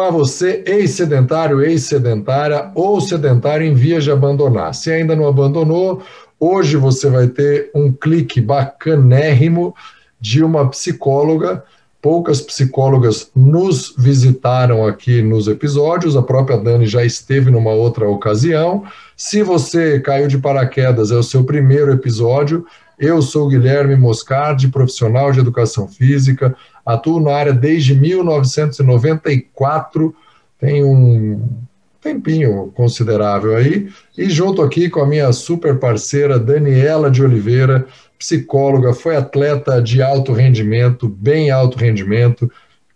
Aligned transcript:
Olá, 0.00 0.10
você, 0.10 0.64
ex-sedentário, 0.66 1.60
ex-sedentária 1.60 2.70
ou 2.74 3.02
sedentário 3.02 3.66
em 3.66 3.74
vias 3.74 4.02
de 4.02 4.10
abandonar. 4.10 4.74
Se 4.74 4.90
ainda 4.90 5.14
não 5.14 5.28
abandonou, 5.28 6.02
hoje 6.40 6.78
você 6.78 7.10
vai 7.10 7.26
ter 7.26 7.70
um 7.74 7.92
clique 7.92 8.40
bacanérrimo 8.40 9.74
de 10.18 10.42
uma 10.42 10.66
psicóloga. 10.70 11.62
Poucas 12.00 12.40
psicólogas 12.40 13.30
nos 13.36 13.94
visitaram 13.94 14.86
aqui 14.86 15.20
nos 15.20 15.46
episódios, 15.48 16.16
a 16.16 16.22
própria 16.22 16.56
Dani 16.56 16.86
já 16.86 17.04
esteve 17.04 17.50
numa 17.50 17.72
outra 17.72 18.08
ocasião. 18.08 18.84
Se 19.14 19.42
você 19.42 20.00
caiu 20.00 20.28
de 20.28 20.38
paraquedas, 20.38 21.10
é 21.10 21.16
o 21.16 21.22
seu 21.22 21.44
primeiro 21.44 21.92
episódio. 21.92 22.64
Eu 22.98 23.20
sou 23.20 23.48
Guilherme 23.48 23.96
Moscardi, 23.96 24.68
profissional 24.68 25.30
de 25.30 25.40
educação 25.40 25.86
física, 25.86 26.56
atuo 26.84 27.20
na 27.20 27.32
área 27.32 27.52
desde 27.52 27.94
1994, 27.94 30.14
tem 30.58 30.84
um 30.84 31.40
tempinho 32.00 32.72
considerável 32.74 33.56
aí, 33.56 33.88
e 34.16 34.30
junto 34.30 34.62
aqui 34.62 34.88
com 34.88 35.00
a 35.00 35.06
minha 35.06 35.32
super 35.32 35.78
parceira 35.78 36.38
Daniela 36.38 37.10
de 37.10 37.22
Oliveira, 37.22 37.86
psicóloga, 38.18 38.92
foi 38.92 39.16
atleta 39.16 39.82
de 39.82 40.02
alto 40.02 40.32
rendimento, 40.32 41.08
bem 41.08 41.50
alto 41.50 41.78
rendimento, 41.78 42.50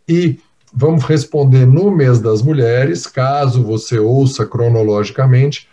e 0.09 0.39
vamos 0.73 1.05
responder 1.05 1.67
no 1.67 1.91
mês 1.91 2.21
das 2.21 2.43
mulheres, 2.43 3.07
caso 3.07 3.63
você 3.63 3.99
ouça 3.99 4.47
cronologicamente, 4.47 5.69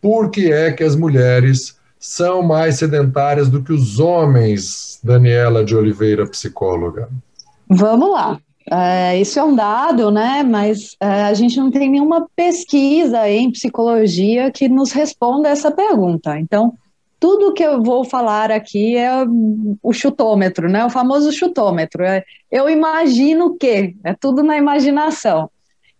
por 0.00 0.30
que 0.30 0.52
é 0.52 0.70
que 0.70 0.84
as 0.84 0.94
mulheres 0.94 1.78
são 1.98 2.42
mais 2.42 2.76
sedentárias 2.76 3.48
do 3.48 3.62
que 3.62 3.72
os 3.72 3.98
homens, 3.98 5.00
Daniela 5.02 5.64
de 5.64 5.74
Oliveira, 5.74 6.26
psicóloga? 6.26 7.08
Vamos 7.74 8.10
lá. 8.10 8.38
É, 8.70 9.20
isso 9.20 9.38
é 9.38 9.44
um 9.44 9.54
dado, 9.54 10.10
né? 10.10 10.42
Mas 10.42 10.96
é, 11.00 11.24
a 11.24 11.34
gente 11.34 11.58
não 11.58 11.70
tem 11.70 11.90
nenhuma 11.90 12.26
pesquisa 12.34 13.28
em 13.28 13.50
psicologia 13.50 14.50
que 14.50 14.68
nos 14.68 14.92
responda 14.92 15.48
essa 15.48 15.70
pergunta. 15.70 16.38
Então, 16.38 16.72
tudo 17.18 17.52
que 17.52 17.62
eu 17.62 17.82
vou 17.82 18.04
falar 18.04 18.50
aqui 18.50 18.96
é 18.96 19.10
o 19.82 19.92
chutômetro, 19.92 20.68
né? 20.70 20.84
O 20.84 20.90
famoso 20.90 21.32
chutômetro. 21.32 22.04
É, 22.04 22.24
eu 22.50 22.70
imagino 22.70 23.56
que 23.56 23.96
é 24.04 24.14
tudo 24.14 24.42
na 24.42 24.56
imaginação. 24.56 25.50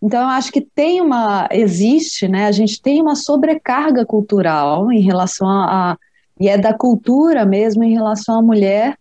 Então, 0.00 0.22
eu 0.22 0.28
acho 0.28 0.52
que 0.52 0.60
tem 0.60 1.00
uma, 1.00 1.48
existe, 1.50 2.28
né? 2.28 2.46
A 2.46 2.52
gente 2.52 2.80
tem 2.80 3.02
uma 3.02 3.16
sobrecarga 3.16 4.06
cultural 4.06 4.92
em 4.92 5.00
relação 5.00 5.48
a, 5.48 5.92
a 5.92 5.96
e 6.40 6.48
é 6.48 6.58
da 6.58 6.74
cultura 6.74 7.44
mesmo 7.44 7.84
em 7.84 7.92
relação 7.92 8.38
à 8.38 8.42
mulher 8.42 8.96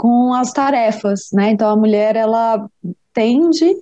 com 0.00 0.32
as 0.32 0.50
tarefas, 0.50 1.28
né? 1.30 1.50
Então 1.50 1.68
a 1.68 1.76
mulher 1.76 2.16
ela 2.16 2.66
tende 3.12 3.76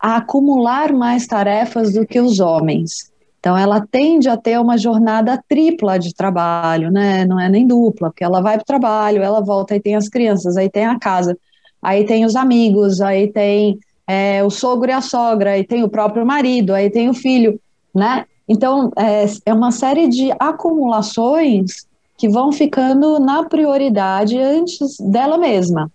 a 0.00 0.16
acumular 0.16 0.92
mais 0.92 1.28
tarefas 1.28 1.92
do 1.92 2.04
que 2.04 2.18
os 2.18 2.40
homens. 2.40 3.12
Então 3.38 3.56
ela 3.56 3.80
tende 3.88 4.28
a 4.28 4.36
ter 4.36 4.58
uma 4.58 4.76
jornada 4.76 5.40
tripla 5.48 5.96
de 5.96 6.12
trabalho, 6.12 6.90
né? 6.90 7.24
Não 7.24 7.38
é 7.38 7.48
nem 7.48 7.68
dupla, 7.68 8.10
porque 8.10 8.24
ela 8.24 8.40
vai 8.40 8.56
para 8.56 8.64
o 8.64 8.66
trabalho, 8.66 9.22
ela 9.22 9.40
volta 9.40 9.76
e 9.76 9.80
tem 9.80 9.94
as 9.94 10.08
crianças, 10.08 10.56
aí 10.56 10.68
tem 10.68 10.86
a 10.86 10.98
casa, 10.98 11.38
aí 11.80 12.04
tem 12.04 12.24
os 12.24 12.34
amigos, 12.34 13.00
aí 13.00 13.28
tem 13.28 13.78
é, 14.08 14.42
o 14.42 14.50
sogro 14.50 14.90
e 14.90 14.92
a 14.92 15.00
sogra, 15.00 15.52
aí 15.52 15.62
tem 15.62 15.84
o 15.84 15.88
próprio 15.88 16.26
marido, 16.26 16.74
aí 16.74 16.90
tem 16.90 17.08
o 17.08 17.14
filho, 17.14 17.60
né? 17.94 18.26
Então 18.48 18.90
é, 18.96 19.24
é 19.46 19.54
uma 19.54 19.70
série 19.70 20.08
de 20.08 20.32
acumulações 20.32 21.86
que 22.24 22.28
vão 22.30 22.50
ficando 22.50 23.20
na 23.20 23.44
prioridade 23.44 24.38
antes 24.38 24.96
dela 24.98 25.36
mesma, 25.36 25.92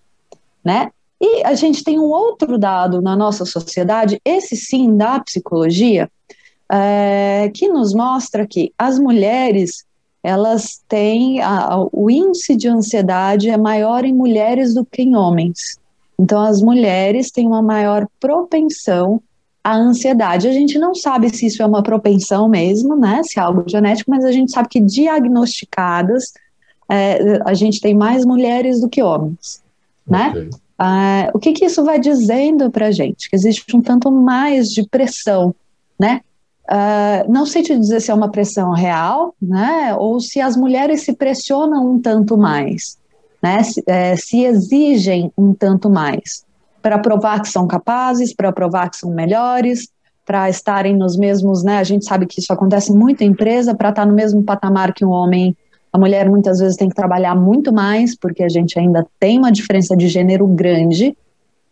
né? 0.63 0.91
E 1.19 1.43
a 1.43 1.55
gente 1.55 1.83
tem 1.83 1.97
um 1.97 2.11
outro 2.11 2.55
dado 2.55 3.01
na 3.01 3.15
nossa 3.15 3.45
sociedade, 3.45 4.21
esse 4.23 4.55
sim 4.55 4.95
da 4.95 5.19
psicologia, 5.19 6.07
é, 6.71 7.49
que 7.51 7.67
nos 7.67 7.95
mostra 7.95 8.45
que 8.45 8.71
as 8.77 8.99
mulheres 8.99 9.83
elas 10.21 10.79
têm 10.87 11.41
a, 11.41 11.83
o 11.91 12.11
índice 12.11 12.55
de 12.55 12.67
ansiedade 12.67 13.49
é 13.49 13.57
maior 13.57 14.05
em 14.05 14.13
mulheres 14.13 14.75
do 14.75 14.85
que 14.85 15.01
em 15.01 15.15
homens. 15.15 15.79
Então 16.19 16.43
as 16.43 16.61
mulheres 16.61 17.31
têm 17.31 17.47
uma 17.47 17.63
maior 17.63 18.07
propensão 18.19 19.19
a 19.63 19.75
ansiedade. 19.75 20.47
A 20.47 20.51
gente 20.51 20.79
não 20.79 20.95
sabe 20.95 21.29
se 21.29 21.45
isso 21.45 21.61
é 21.61 21.65
uma 21.65 21.83
propensão 21.83 22.47
mesmo, 22.47 22.95
né? 22.95 23.21
Se 23.23 23.39
é 23.39 23.43
algo 23.43 23.63
genético, 23.67 24.09
mas 24.09 24.23
a 24.23 24.31
gente 24.31 24.51
sabe 24.51 24.69
que 24.69 24.79
diagnosticadas 24.79 26.33
é, 26.89 27.39
a 27.45 27.53
gente 27.53 27.79
tem 27.79 27.93
mais 27.93 28.25
mulheres 28.25 28.81
do 28.81 28.89
que 28.89 29.01
homens, 29.03 29.61
né? 30.07 30.29
Okay. 30.29 30.49
Ah, 30.81 31.29
o 31.33 31.39
que, 31.39 31.51
que 31.51 31.65
isso 31.65 31.83
vai 31.83 31.99
dizendo 31.99 32.71
para 32.71 32.87
a 32.87 32.91
gente? 32.91 33.29
Que 33.29 33.35
existe 33.35 33.75
um 33.75 33.81
tanto 33.81 34.09
mais 34.09 34.69
de 34.69 34.87
pressão, 34.87 35.53
né? 35.99 36.21
Uh, 36.71 37.29
não 37.31 37.45
sei 37.47 37.63
te 37.63 37.75
dizer 37.75 37.99
se 37.99 38.11
é 38.11 38.13
uma 38.13 38.29
pressão 38.29 38.71
real, 38.71 39.35
né? 39.41 39.93
Ou 39.95 40.19
se 40.21 40.39
as 40.39 40.55
mulheres 40.55 41.01
se 41.01 41.13
pressionam 41.13 41.91
um 41.91 41.99
tanto 41.99 42.37
mais, 42.37 42.97
né? 43.43 43.61
Se, 43.63 43.83
é, 43.87 44.15
se 44.15 44.43
exigem 44.45 45.31
um 45.37 45.53
tanto 45.53 45.89
mais 45.89 46.45
para 46.81 46.97
provar 46.99 47.41
que 47.41 47.49
são 47.49 47.67
capazes, 47.67 48.33
para 48.33 48.51
provar 48.51 48.89
que 48.89 48.97
são 48.97 49.11
melhores, 49.11 49.89
para 50.25 50.49
estarem 50.49 50.95
nos 50.95 51.17
mesmos, 51.17 51.63
né? 51.63 51.77
A 51.77 51.83
gente 51.83 52.05
sabe 52.05 52.25
que 52.25 52.39
isso 52.39 52.53
acontece 52.53 52.93
muito 52.93 53.23
em 53.23 53.27
empresa, 53.27 53.73
para 53.73 53.89
estar 53.89 54.05
no 54.05 54.13
mesmo 54.13 54.43
patamar 54.43 54.93
que 54.93 55.03
um 55.03 55.09
homem. 55.09 55.55
A 55.91 55.97
mulher 55.97 56.29
muitas 56.29 56.59
vezes 56.59 56.77
tem 56.77 56.87
que 56.87 56.95
trabalhar 56.95 57.35
muito 57.35 57.73
mais, 57.73 58.15
porque 58.15 58.43
a 58.43 58.49
gente 58.49 58.77
ainda 58.77 59.05
tem 59.19 59.39
uma 59.39 59.51
diferença 59.51 59.97
de 59.97 60.07
gênero 60.07 60.45
grande, 60.45 61.17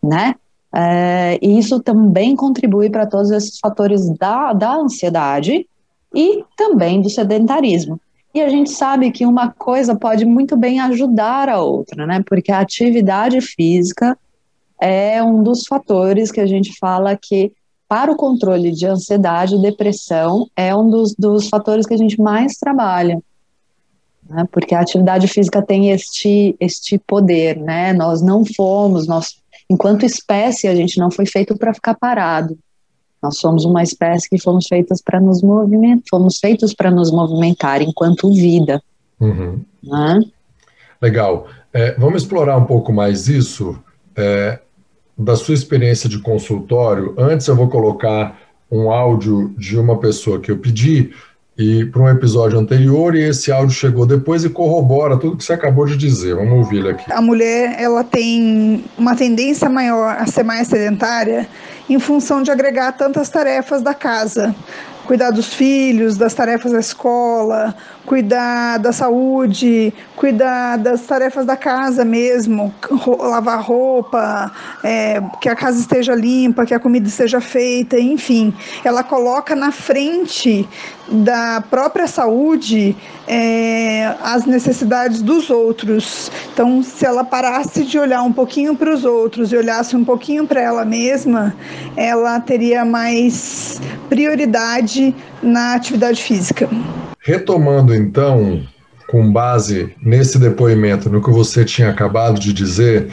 né? 0.02 0.34
É, 0.74 1.38
e 1.40 1.58
isso 1.58 1.80
também 1.80 2.34
contribui 2.36 2.90
para 2.90 3.06
todos 3.06 3.30
esses 3.30 3.58
fatores 3.58 4.10
da, 4.18 4.52
da 4.52 4.74
ansiedade 4.74 5.66
e 6.14 6.44
também 6.56 7.00
do 7.00 7.08
sedentarismo. 7.08 8.00
E 8.34 8.40
a 8.40 8.48
gente 8.48 8.70
sabe 8.70 9.10
que 9.10 9.24
uma 9.24 9.50
coisa 9.52 9.96
pode 9.96 10.24
muito 10.24 10.56
bem 10.56 10.80
ajudar 10.80 11.48
a 11.48 11.62
outra, 11.62 12.06
né? 12.06 12.22
Porque 12.26 12.52
a 12.52 12.60
atividade 12.60 13.40
física 13.40 14.18
é 14.80 15.22
um 15.22 15.42
dos 15.42 15.66
fatores 15.66 16.30
que 16.30 16.40
a 16.40 16.46
gente 16.46 16.76
fala 16.78 17.16
que, 17.16 17.52
para 17.88 18.12
o 18.12 18.16
controle 18.16 18.70
de 18.72 18.86
ansiedade 18.86 19.54
e 19.54 19.62
depressão, 19.62 20.48
é 20.56 20.74
um 20.74 20.88
dos, 20.88 21.14
dos 21.18 21.48
fatores 21.48 21.86
que 21.86 21.94
a 21.94 21.98
gente 21.98 22.20
mais 22.20 22.56
trabalha. 22.56 23.20
Né? 24.28 24.46
Porque 24.52 24.74
a 24.74 24.80
atividade 24.80 25.26
física 25.26 25.62
tem 25.62 25.90
este, 25.90 26.54
este 26.60 26.98
poder, 26.98 27.56
né? 27.56 27.92
Nós 27.92 28.20
não 28.20 28.44
fomos, 28.44 29.06
nós, 29.06 29.38
enquanto 29.70 30.04
espécie, 30.04 30.68
a 30.68 30.74
gente 30.74 30.98
não 30.98 31.10
foi 31.10 31.26
feito 31.26 31.56
para 31.56 31.72
ficar 31.72 31.94
parado. 31.94 32.58
Nós 33.22 33.38
somos 33.38 33.64
uma 33.64 33.82
espécie 33.82 34.28
que 34.28 34.40
fomos 34.40 34.66
feitas 34.68 35.02
para 35.02 35.20
nos 35.20 35.42
movimentar, 35.42 36.04
fomos 36.08 36.38
feitos 36.38 36.72
para 36.72 36.90
nos 36.90 37.10
movimentar 37.10 37.82
enquanto 37.82 38.32
vida. 38.32 38.80
Uhum. 39.18 39.60
Né? 39.82 40.20
Legal. 41.02 41.48
É, 41.72 41.94
vamos 41.98 42.22
explorar 42.22 42.56
um 42.56 42.64
pouco 42.64 42.92
mais 42.92 43.28
isso. 43.28 43.76
É, 44.14 44.60
da 45.18 45.34
sua 45.34 45.54
experiência 45.54 46.08
de 46.08 46.18
consultório, 46.20 47.14
antes 47.18 47.46
eu 47.48 47.56
vou 47.56 47.68
colocar 47.68 48.38
um 48.70 48.90
áudio 48.90 49.52
de 49.58 49.78
uma 49.78 49.98
pessoa 49.98 50.38
que 50.38 50.50
eu 50.50 50.58
pedi 50.58 51.10
e 51.58 51.84
para 51.86 52.02
um 52.02 52.08
episódio 52.08 52.56
anterior 52.56 53.16
e 53.16 53.22
esse 53.22 53.50
áudio 53.50 53.74
chegou 53.74 54.06
depois 54.06 54.44
e 54.44 54.48
corrobora 54.48 55.16
tudo 55.16 55.36
que 55.36 55.42
você 55.42 55.54
acabou 55.54 55.86
de 55.86 55.96
dizer. 55.96 56.36
Vamos 56.36 56.52
ouvir 56.52 56.78
ele 56.78 56.90
aqui. 56.90 57.12
A 57.12 57.20
mulher 57.20 57.74
ela 57.80 58.04
tem 58.04 58.84
uma 58.96 59.16
tendência 59.16 59.68
maior 59.68 60.16
a 60.16 60.26
ser 60.26 60.44
mais 60.44 60.68
sedentária 60.68 61.48
em 61.90 61.98
função 61.98 62.42
de 62.42 62.50
agregar 62.52 62.92
tantas 62.92 63.28
tarefas 63.28 63.82
da 63.82 63.92
casa, 63.92 64.54
cuidar 65.08 65.30
dos 65.30 65.54
filhos, 65.54 66.18
das 66.18 66.34
tarefas 66.34 66.70
da 66.70 66.80
escola, 66.80 67.74
cuidar 68.04 68.76
da 68.76 68.92
saúde, 68.92 69.90
cuidar 70.14 70.76
das 70.76 71.00
tarefas 71.00 71.46
da 71.46 71.56
casa 71.56 72.04
mesmo, 72.04 72.74
lavar 73.18 73.62
roupa, 73.62 74.52
é, 74.84 75.22
que 75.40 75.48
a 75.48 75.56
casa 75.56 75.80
esteja 75.80 76.14
limpa, 76.14 76.66
que 76.66 76.74
a 76.74 76.78
comida 76.78 77.08
esteja 77.08 77.40
feita, 77.40 77.98
enfim. 77.98 78.52
Ela 78.84 79.02
coloca 79.02 79.56
na 79.56 79.72
frente 79.72 80.68
da 81.10 81.62
própria 81.70 82.06
saúde 82.06 82.94
é, 83.26 84.14
as 84.22 84.44
necessidades 84.44 85.22
dos 85.22 85.48
outros. 85.48 86.30
Então, 86.52 86.82
se 86.82 87.06
ela 87.06 87.24
parasse 87.24 87.82
de 87.82 87.98
olhar 87.98 88.22
um 88.22 88.32
pouquinho 88.32 88.76
para 88.76 88.92
os 88.92 89.06
outros 89.06 89.52
e 89.52 89.56
olhasse 89.56 89.96
um 89.96 90.04
pouquinho 90.04 90.46
para 90.46 90.60
ela 90.60 90.84
mesma, 90.84 91.54
ela 91.96 92.38
teria 92.40 92.84
mais 92.84 93.80
prioridade 94.08 94.97
na 95.42 95.74
atividade 95.74 96.22
física. 96.22 96.68
Retomando 97.20 97.94
então, 97.94 98.62
com 99.08 99.32
base 99.32 99.94
nesse 100.02 100.38
depoimento, 100.38 101.08
no 101.10 101.22
que 101.22 101.30
você 101.30 101.64
tinha 101.64 101.90
acabado 101.90 102.38
de 102.38 102.52
dizer, 102.52 103.08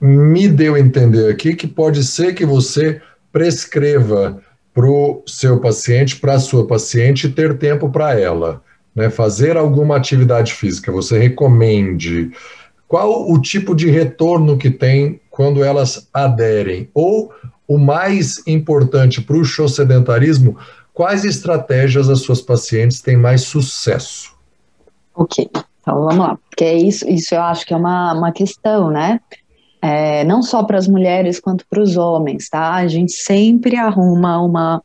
me 0.00 0.48
deu 0.48 0.74
a 0.74 0.80
entender 0.80 1.30
aqui 1.30 1.54
que 1.54 1.66
pode 1.66 2.04
ser 2.04 2.34
que 2.34 2.44
você 2.44 3.00
prescreva 3.32 4.40
para 4.74 4.86
o 4.86 5.22
seu 5.26 5.60
paciente, 5.60 6.16
para 6.16 6.34
a 6.34 6.38
sua 6.40 6.66
paciente, 6.66 7.28
ter 7.28 7.58
tempo 7.58 7.90
para 7.90 8.18
ela, 8.18 8.62
né? 8.94 9.10
fazer 9.10 9.56
alguma 9.56 9.96
atividade 9.96 10.52
física, 10.52 10.92
você 10.92 11.18
recomende. 11.18 12.30
Qual 12.86 13.30
o 13.30 13.40
tipo 13.40 13.74
de 13.74 13.90
retorno 13.90 14.56
que 14.56 14.70
tem 14.70 15.20
quando 15.30 15.62
elas 15.62 16.08
aderem? 16.14 16.88
Ou 16.94 17.32
o 17.66 17.76
mais 17.76 18.42
importante 18.46 19.20
para 19.20 19.36
o 19.36 19.44
show 19.44 19.68
sedentarismo, 19.68 20.56
quais 20.98 21.24
estratégias 21.24 22.10
as 22.10 22.22
suas 22.22 22.42
pacientes 22.42 23.00
têm 23.00 23.16
mais 23.16 23.42
sucesso? 23.42 24.34
Ok, 25.14 25.48
então 25.80 25.94
vamos 25.94 26.18
lá, 26.18 26.36
porque 26.50 26.64
é 26.64 26.76
isso, 26.76 27.08
isso 27.08 27.36
eu 27.36 27.40
acho 27.40 27.64
que 27.64 27.72
é 27.72 27.76
uma, 27.76 28.14
uma 28.14 28.32
questão, 28.32 28.90
né? 28.90 29.20
É, 29.80 30.24
não 30.24 30.42
só 30.42 30.64
para 30.64 30.76
as 30.76 30.88
mulheres 30.88 31.38
quanto 31.38 31.64
para 31.70 31.80
os 31.80 31.96
homens, 31.96 32.48
tá? 32.48 32.74
A 32.74 32.88
gente 32.88 33.12
sempre 33.12 33.76
arruma 33.76 34.42
uma, 34.42 34.82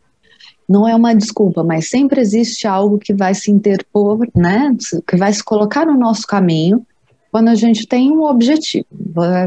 não 0.69 0.87
é 0.87 0.95
uma 0.95 1.15
desculpa, 1.15 1.63
mas 1.63 1.89
sempre 1.89 2.21
existe 2.21 2.67
algo 2.67 2.99
que 2.99 3.11
vai 3.11 3.33
se 3.33 3.49
interpor, 3.49 4.19
né? 4.35 4.69
Que 5.07 5.17
vai 5.17 5.33
se 5.33 5.43
colocar 5.43 5.83
no 5.83 5.97
nosso 5.97 6.27
caminho 6.27 6.85
quando 7.31 7.47
a 7.47 7.55
gente 7.55 7.87
tem 7.87 8.11
um 8.11 8.21
objetivo. 8.21 8.85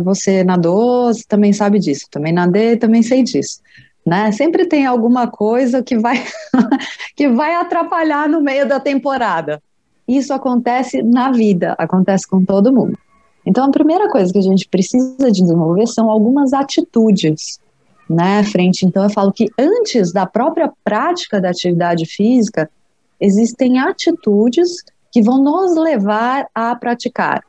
Você 0.02 0.42
nadou, 0.42 1.14
você 1.14 1.22
também 1.28 1.52
sabe 1.52 1.78
disso. 1.78 2.06
Também 2.10 2.32
nadei, 2.32 2.76
também 2.76 3.04
sei 3.04 3.22
disso. 3.22 3.60
Né? 4.06 4.30
Sempre 4.30 4.66
tem 4.66 4.86
alguma 4.86 5.26
coisa 5.26 5.82
que 5.82 5.98
vai 5.98 6.22
que 7.16 7.28
vai 7.28 7.56
atrapalhar 7.56 8.28
no 8.28 8.40
meio 8.40 8.68
da 8.68 8.78
temporada. 8.78 9.60
Isso 10.06 10.32
acontece 10.32 11.02
na 11.02 11.32
vida, 11.32 11.74
acontece 11.76 12.28
com 12.28 12.44
todo 12.44 12.72
mundo. 12.72 12.96
Então, 13.44 13.64
a 13.64 13.70
primeira 13.70 14.08
coisa 14.08 14.32
que 14.32 14.38
a 14.38 14.42
gente 14.42 14.68
precisa 14.68 15.30
desenvolver 15.30 15.86
são 15.88 16.08
algumas 16.08 16.52
atitudes, 16.52 17.58
né, 18.08 18.44
frente. 18.44 18.86
Então, 18.86 19.02
eu 19.02 19.10
falo 19.10 19.32
que 19.32 19.46
antes 19.58 20.12
da 20.12 20.24
própria 20.26 20.72
prática 20.84 21.40
da 21.40 21.50
atividade 21.50 22.06
física, 22.06 22.70
existem 23.20 23.78
atitudes 23.78 24.84
que 25.10 25.22
vão 25.22 25.42
nos 25.42 25.76
levar 25.76 26.46
a 26.54 26.74
praticar. 26.76 27.42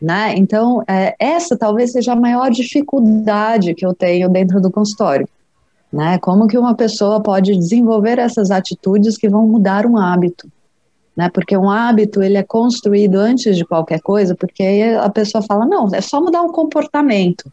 Né? 0.00 0.34
Então, 0.36 0.82
é, 0.86 1.16
essa 1.18 1.56
talvez 1.56 1.92
seja 1.92 2.12
a 2.12 2.16
maior 2.16 2.50
dificuldade 2.50 3.74
que 3.74 3.86
eu 3.86 3.94
tenho 3.94 4.28
dentro 4.28 4.60
do 4.60 4.70
consultório. 4.70 5.28
Né? 5.96 6.18
Como 6.18 6.46
que 6.46 6.58
uma 6.58 6.74
pessoa 6.74 7.22
pode 7.22 7.56
desenvolver 7.56 8.18
essas 8.18 8.50
atitudes 8.50 9.16
que 9.16 9.30
vão 9.30 9.46
mudar 9.46 9.86
um 9.86 9.96
hábito? 9.96 10.46
Né? 11.16 11.30
Porque 11.32 11.56
um 11.56 11.70
hábito 11.70 12.22
ele 12.22 12.36
é 12.36 12.42
construído 12.42 13.16
antes 13.16 13.56
de 13.56 13.64
qualquer 13.64 14.00
coisa, 14.00 14.34
porque 14.34 14.62
aí 14.62 14.94
a 14.94 15.08
pessoa 15.08 15.40
fala 15.40 15.64
não, 15.64 15.88
é 15.94 16.02
só 16.02 16.20
mudar 16.20 16.42
um 16.42 16.52
comportamento. 16.52 17.50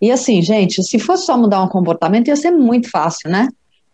E 0.00 0.10
assim, 0.10 0.40
gente, 0.40 0.82
se 0.82 0.98
fosse 0.98 1.26
só 1.26 1.36
mudar 1.36 1.62
um 1.62 1.68
comportamento 1.68 2.28
ia 2.28 2.36
ser 2.36 2.52
muito 2.52 2.90
fácil, 2.90 3.30
né? 3.30 3.48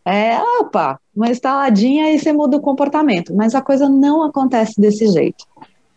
É, 0.06 0.38
opa, 0.60 1.00
uma 1.16 1.30
estaladinha 1.30 2.12
e 2.12 2.18
você 2.18 2.32
muda 2.32 2.58
o 2.58 2.60
comportamento. 2.60 3.34
Mas 3.34 3.54
a 3.54 3.62
coisa 3.62 3.88
não 3.88 4.22
acontece 4.22 4.80
desse 4.80 5.08
jeito 5.08 5.44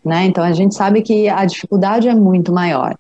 né? 0.07 0.25
Então 0.25 0.43
a 0.43 0.53
gente 0.53 0.73
sabe 0.73 1.01
que 1.01 1.27
a 1.27 1.43
dificuldade 1.45 2.07
é 2.07 2.15
muito 2.15 2.51
maior. 2.51 2.95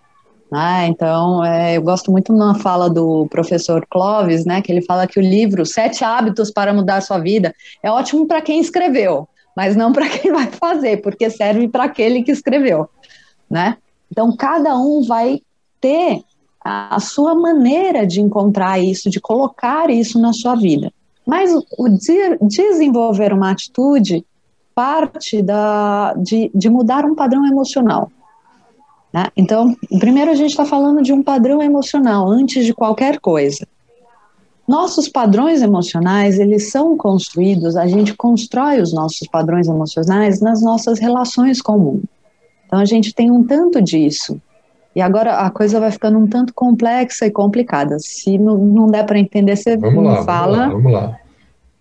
Né? 0.51 0.87
Então, 0.87 1.43
é, 1.43 1.75
eu 1.75 1.81
gosto 1.81 2.11
muito 2.11 2.31
na 2.31 2.55
fala 2.55 2.89
do 2.89 3.27
professor 3.27 3.85
Clovis, 3.89 4.45
né, 4.45 4.61
que 4.61 4.71
ele 4.71 4.81
fala 4.81 5.05
que 5.05 5.19
o 5.19 5.21
livro 5.21 5.65
Sete 5.65 6.05
Hábitos 6.05 6.49
para 6.51 6.73
Mudar 6.73 7.01
Sua 7.01 7.19
Vida 7.19 7.53
é 7.83 7.91
ótimo 7.91 8.25
para 8.25 8.41
quem 8.41 8.59
escreveu, 8.59 9.27
mas 9.55 9.75
não 9.75 9.91
para 9.91 10.07
quem 10.07 10.31
vai 10.31 10.47
fazer, 10.47 11.01
porque 11.01 11.29
serve 11.29 11.67
para 11.67 11.83
aquele 11.83 12.23
que 12.23 12.31
escreveu, 12.31 12.89
né? 13.49 13.77
Então, 14.09 14.33
cada 14.37 14.77
um 14.77 15.03
vai 15.03 15.41
ter 15.81 16.23
a, 16.63 16.99
sua 16.99 17.35
maneira 17.35 18.05
de 18.05 18.21
encontrar 18.21 18.79
isso, 18.79 19.09
de 19.09 19.19
colocar 19.19 19.89
isso 19.89 20.19
na 20.19 20.31
sua 20.31 20.55
vida. 20.55 20.91
Mas 21.25 21.53
o, 21.53 21.63
o 21.77 21.89
de, 21.89 22.37
desenvolver 22.41 23.33
uma 23.33 23.51
atitude 23.51 24.25
parte 24.73 25.41
da, 25.41 26.13
de, 26.13 26.49
de 26.53 26.69
mudar 26.69 27.03
um 27.03 27.15
padrão 27.15 27.45
emocional. 27.45 28.09
Né? 29.17 29.27
Então, 29.35 29.75
primeiro 29.99 30.29
a 30.29 30.35
gente 30.35 30.51
está 30.51 30.63
falando 30.63 31.01
de 31.01 31.11
um 31.11 31.23
padrão 31.23 31.63
emocional 31.63 32.29
antes 32.29 32.63
de 32.63 32.71
qualquer 32.71 33.19
coisa. 33.19 33.67
Nossos 34.67 35.09
padrões 35.09 35.63
emocionais, 35.63 36.37
eles 36.37 36.69
são 36.69 36.95
construídos, 36.95 37.75
a 37.75 37.87
gente 37.87 38.13
constrói 38.13 38.79
os 38.79 38.93
nossos 38.93 39.27
padrões 39.27 39.67
emocionais 39.67 40.39
nas 40.39 40.61
nossas 40.61 40.99
relações 40.99 41.61
com 41.61 41.77
o 41.77 41.79
mundo. 41.79 42.03
Então, 42.67 42.77
a 42.77 42.85
gente 42.85 43.11
tem 43.11 43.31
um 43.31 43.43
tanto 43.43 43.81
disso. 43.81 44.39
E 44.95 45.01
agora 45.01 45.37
a 45.37 45.49
coisa 45.49 45.79
vai 45.79 45.89
ficando 45.89 46.19
um 46.19 46.27
tanto 46.27 46.53
complexa 46.53 47.25
e 47.25 47.31
complicada. 47.31 47.97
Se 47.99 48.37
não, 48.37 48.57
não 48.57 48.87
der 48.87 49.05
para 49.05 49.17
entender, 49.17 49.55
você 49.55 49.77
vamos 49.77 50.03
lá, 50.03 50.23
fala. 50.25 50.67
Vamos 50.67 50.91
lá, 50.91 50.91
vamos 50.91 50.91
lá. 50.91 51.19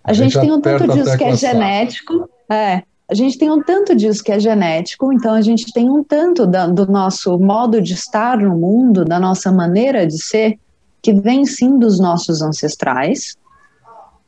A, 0.05 0.11
a 0.11 0.13
gente, 0.15 0.33
gente 0.33 0.43
tem 0.43 0.53
um 0.53 0.61
tanto 0.61 0.87
disso 0.89 1.19
que 1.19 1.25
é 1.25 1.37
genético, 1.37 2.31
é, 2.49 2.83
a 3.09 3.15
gente 3.15 3.39
tem 3.39 3.51
um 3.51 3.63
tanto 3.63 3.95
disso 3.95 4.23
que 4.23 4.33
é 4.33 4.41
genético, 4.41 5.13
então 5.13 5.33
a 5.33 5.41
gente 5.41 5.73
tem 5.73 5.89
um 5.89 6.03
tanto 6.03 6.47
da, 6.47 6.67
do 6.67 6.87
nosso 6.91 7.39
modo 7.39 7.81
de 7.81 7.95
estar 7.95 8.39
no 8.39 8.57
mundo, 8.57 9.05
da 9.05 9.21
nossa 9.21 9.53
maneira 9.53 10.07
de 10.07 10.21
ser, 10.21 10.59
que 11.01 11.13
vem 11.13 11.47
sim 11.47 11.79
dos 11.79 12.01
nossos 12.01 12.43
ancestrais, 12.43 13.37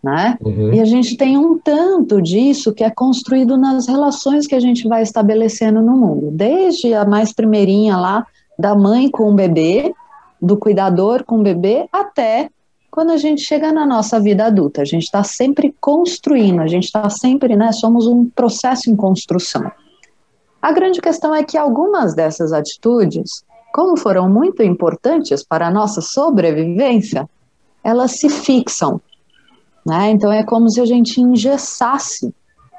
né? 0.02 0.38
Uhum. 0.40 0.72
E 0.72 0.80
a 0.80 0.84
gente 0.84 1.16
tem 1.16 1.36
um 1.36 1.58
tanto 1.58 2.22
disso 2.22 2.72
que 2.72 2.84
é 2.84 2.90
construído 2.90 3.56
nas 3.56 3.88
relações 3.88 4.46
que 4.46 4.54
a 4.54 4.60
gente 4.60 4.86
vai 4.86 5.02
estabelecendo 5.02 5.82
no 5.82 5.96
mundo, 5.96 6.30
desde 6.30 6.94
a 6.94 7.04
mais 7.04 7.32
primeirinha 7.32 7.96
lá 7.96 8.24
da 8.56 8.76
mãe 8.76 9.10
com 9.10 9.30
o 9.30 9.34
bebê, 9.34 9.92
do 10.40 10.56
cuidador 10.56 11.24
com 11.24 11.40
o 11.40 11.42
bebê, 11.42 11.88
até 11.92 12.48
quando 12.98 13.10
a 13.10 13.16
gente 13.16 13.42
chega 13.42 13.70
na 13.70 13.86
nossa 13.86 14.18
vida 14.18 14.46
adulta, 14.46 14.82
a 14.82 14.84
gente 14.84 15.04
está 15.04 15.22
sempre 15.22 15.72
construindo, 15.80 16.58
a 16.58 16.66
gente 16.66 16.86
está 16.86 17.08
sempre, 17.08 17.54
né, 17.54 17.70
somos 17.70 18.08
um 18.08 18.28
processo 18.28 18.90
em 18.90 18.96
construção. 18.96 19.70
A 20.60 20.72
grande 20.72 21.00
questão 21.00 21.32
é 21.32 21.44
que 21.44 21.56
algumas 21.56 22.12
dessas 22.12 22.52
atitudes, 22.52 23.44
como 23.72 23.96
foram 23.96 24.28
muito 24.28 24.64
importantes 24.64 25.44
para 25.44 25.68
a 25.68 25.70
nossa 25.70 26.00
sobrevivência, 26.00 27.30
elas 27.84 28.18
se 28.18 28.28
fixam. 28.28 29.00
Né? 29.86 30.10
Então 30.10 30.32
é 30.32 30.42
como 30.42 30.68
se 30.68 30.80
a 30.80 30.84
gente 30.84 31.20
engessasse 31.20 32.34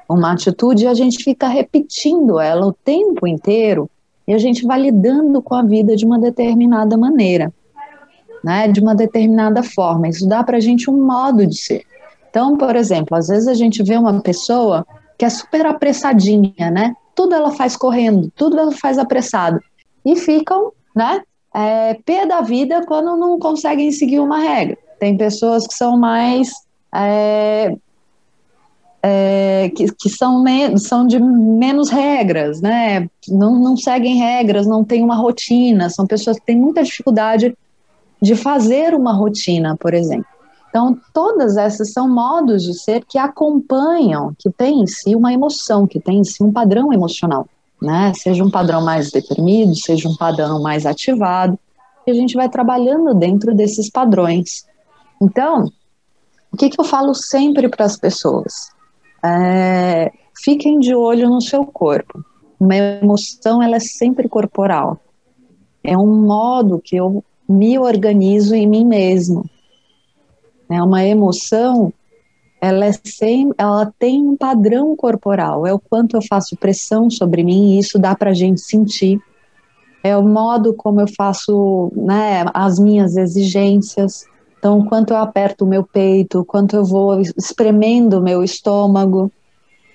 uma 0.06 0.32
atitude 0.32 0.84
e 0.84 0.86
a 0.86 0.92
gente 0.92 1.24
fica 1.24 1.48
repetindo 1.48 2.38
ela 2.38 2.66
o 2.66 2.74
tempo 2.74 3.26
inteiro 3.26 3.88
e 4.28 4.34
a 4.34 4.38
gente 4.38 4.66
vai 4.66 4.82
lidando 4.82 5.40
com 5.40 5.54
a 5.54 5.62
vida 5.62 5.96
de 5.96 6.04
uma 6.04 6.18
determinada 6.18 6.94
maneira 6.98 7.50
né, 8.42 8.68
de 8.68 8.80
uma 8.80 8.94
determinada 8.94 9.62
forma. 9.62 10.08
Isso 10.08 10.28
dá 10.28 10.42
para 10.42 10.56
a 10.56 10.60
gente 10.60 10.90
um 10.90 11.04
modo 11.04 11.46
de 11.46 11.56
ser. 11.56 11.84
Então, 12.28 12.56
por 12.56 12.76
exemplo, 12.76 13.16
às 13.16 13.28
vezes 13.28 13.48
a 13.48 13.54
gente 13.54 13.82
vê 13.82 13.96
uma 13.96 14.20
pessoa 14.20 14.86
que 15.18 15.24
é 15.24 15.30
super 15.30 15.66
apressadinha, 15.66 16.70
né? 16.70 16.94
Tudo 17.14 17.34
ela 17.34 17.50
faz 17.50 17.76
correndo, 17.76 18.32
tudo 18.34 18.58
ela 18.58 18.72
faz 18.72 18.98
apressado. 18.98 19.60
E 20.04 20.16
ficam, 20.16 20.72
né, 20.96 21.20
é, 21.54 21.94
pé 22.06 22.24
da 22.24 22.40
vida 22.40 22.84
quando 22.86 23.16
não 23.16 23.38
conseguem 23.38 23.90
seguir 23.90 24.20
uma 24.20 24.38
regra. 24.38 24.78
Tem 24.98 25.16
pessoas 25.16 25.66
que 25.66 25.74
são 25.74 25.98
mais. 25.98 26.50
É, 26.94 27.74
é, 29.02 29.72
que, 29.74 29.86
que 29.92 30.08
são, 30.10 30.44
são 30.76 31.06
de 31.06 31.18
menos 31.18 31.88
regras, 31.88 32.60
né? 32.60 33.08
Não, 33.28 33.58
não 33.58 33.76
seguem 33.76 34.16
regras, 34.16 34.66
não 34.66 34.84
têm 34.84 35.02
uma 35.02 35.16
rotina, 35.16 35.88
são 35.88 36.06
pessoas 36.06 36.38
que 36.38 36.46
têm 36.46 36.56
muita 36.56 36.82
dificuldade 36.82 37.56
de 38.20 38.34
fazer 38.34 38.94
uma 38.94 39.12
rotina, 39.12 39.76
por 39.76 39.94
exemplo. 39.94 40.26
Então, 40.68 40.96
todas 41.12 41.56
essas 41.56 41.92
são 41.92 42.08
modos 42.08 42.62
de 42.62 42.74
ser 42.74 43.04
que 43.04 43.18
acompanham, 43.18 44.32
que 44.38 44.48
tem 44.50 44.82
em 44.82 44.86
si 44.86 45.16
uma 45.16 45.32
emoção, 45.32 45.86
que 45.86 45.98
tem 45.98 46.18
em 46.18 46.24
si 46.24 46.42
um 46.44 46.52
padrão 46.52 46.92
emocional, 46.92 47.48
né? 47.82 48.12
Seja 48.14 48.44
um 48.44 48.50
padrão 48.50 48.80
mais 48.80 49.10
deprimido, 49.10 49.74
seja 49.74 50.08
um 50.08 50.16
padrão 50.16 50.62
mais 50.62 50.86
ativado, 50.86 51.58
e 52.06 52.10
a 52.10 52.14
gente 52.14 52.36
vai 52.36 52.48
trabalhando 52.48 53.12
dentro 53.14 53.52
desses 53.52 53.90
padrões. 53.90 54.64
Então, 55.20 55.70
o 56.52 56.56
que, 56.56 56.70
que 56.70 56.80
eu 56.80 56.84
falo 56.84 57.14
sempre 57.14 57.68
para 57.68 57.84
as 57.84 57.96
pessoas? 57.96 58.70
É, 59.24 60.12
fiquem 60.42 60.78
de 60.78 60.94
olho 60.94 61.28
no 61.28 61.40
seu 61.40 61.64
corpo. 61.64 62.24
Uma 62.58 62.76
emoção, 62.76 63.60
ela 63.60 63.76
é 63.76 63.80
sempre 63.80 64.28
corporal. 64.28 65.00
É 65.82 65.96
um 65.96 66.14
modo 66.14 66.80
que 66.82 66.94
eu 66.94 67.24
me 67.50 67.78
organizo 67.78 68.54
em 68.54 68.66
mim 68.66 68.84
mesmo. 68.84 69.44
É 70.68 70.82
uma 70.82 71.04
emoção, 71.04 71.92
ela, 72.60 72.86
é 72.86 72.92
sem, 72.92 73.52
ela 73.58 73.92
tem 73.98 74.26
um 74.26 74.36
padrão 74.36 74.94
corporal, 74.94 75.66
é 75.66 75.72
o 75.72 75.78
quanto 75.78 76.16
eu 76.16 76.22
faço 76.22 76.56
pressão 76.56 77.10
sobre 77.10 77.42
mim, 77.42 77.74
e 77.74 77.78
isso 77.78 77.98
dá 77.98 78.14
para 78.14 78.30
a 78.30 78.34
gente 78.34 78.60
sentir. 78.60 79.20
É 80.02 80.16
o 80.16 80.22
modo 80.22 80.72
como 80.74 81.00
eu 81.00 81.08
faço 81.08 81.92
né, 81.94 82.44
as 82.54 82.78
minhas 82.78 83.16
exigências, 83.16 84.24
então, 84.60 84.84
quanto 84.84 85.14
eu 85.14 85.16
aperto 85.16 85.64
o 85.64 85.68
meu 85.68 85.82
peito, 85.82 86.44
quanto 86.44 86.76
eu 86.76 86.84
vou 86.84 87.18
espremendo 87.18 88.18
o 88.18 88.22
meu 88.22 88.44
estômago, 88.44 89.32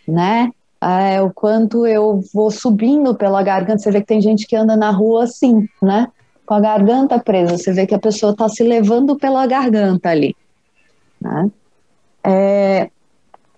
né? 0.07 0.51
É, 0.81 1.21
o 1.21 1.31
quanto 1.31 1.85
eu 1.85 2.21
vou 2.33 2.49
subindo 2.49 3.13
pela 3.13 3.43
garganta. 3.43 3.77
Você 3.77 3.91
vê 3.91 4.01
que 4.01 4.07
tem 4.07 4.19
gente 4.19 4.47
que 4.47 4.55
anda 4.55 4.75
na 4.75 4.89
rua 4.89 5.25
assim, 5.25 5.69
né? 5.81 6.07
Com 6.45 6.53
a 6.53 6.59
garganta 6.59 7.19
presa. 7.19 7.57
Você 7.57 7.73
vê 7.73 7.85
que 7.87 7.95
a 7.95 7.99
pessoa 7.99 8.31
está 8.31 8.47
se 8.47 8.63
levando 8.63 9.15
pela 9.15 9.45
garganta 9.47 10.09
ali. 10.09 10.35
Né? 11.19 11.51
É, 12.23 12.89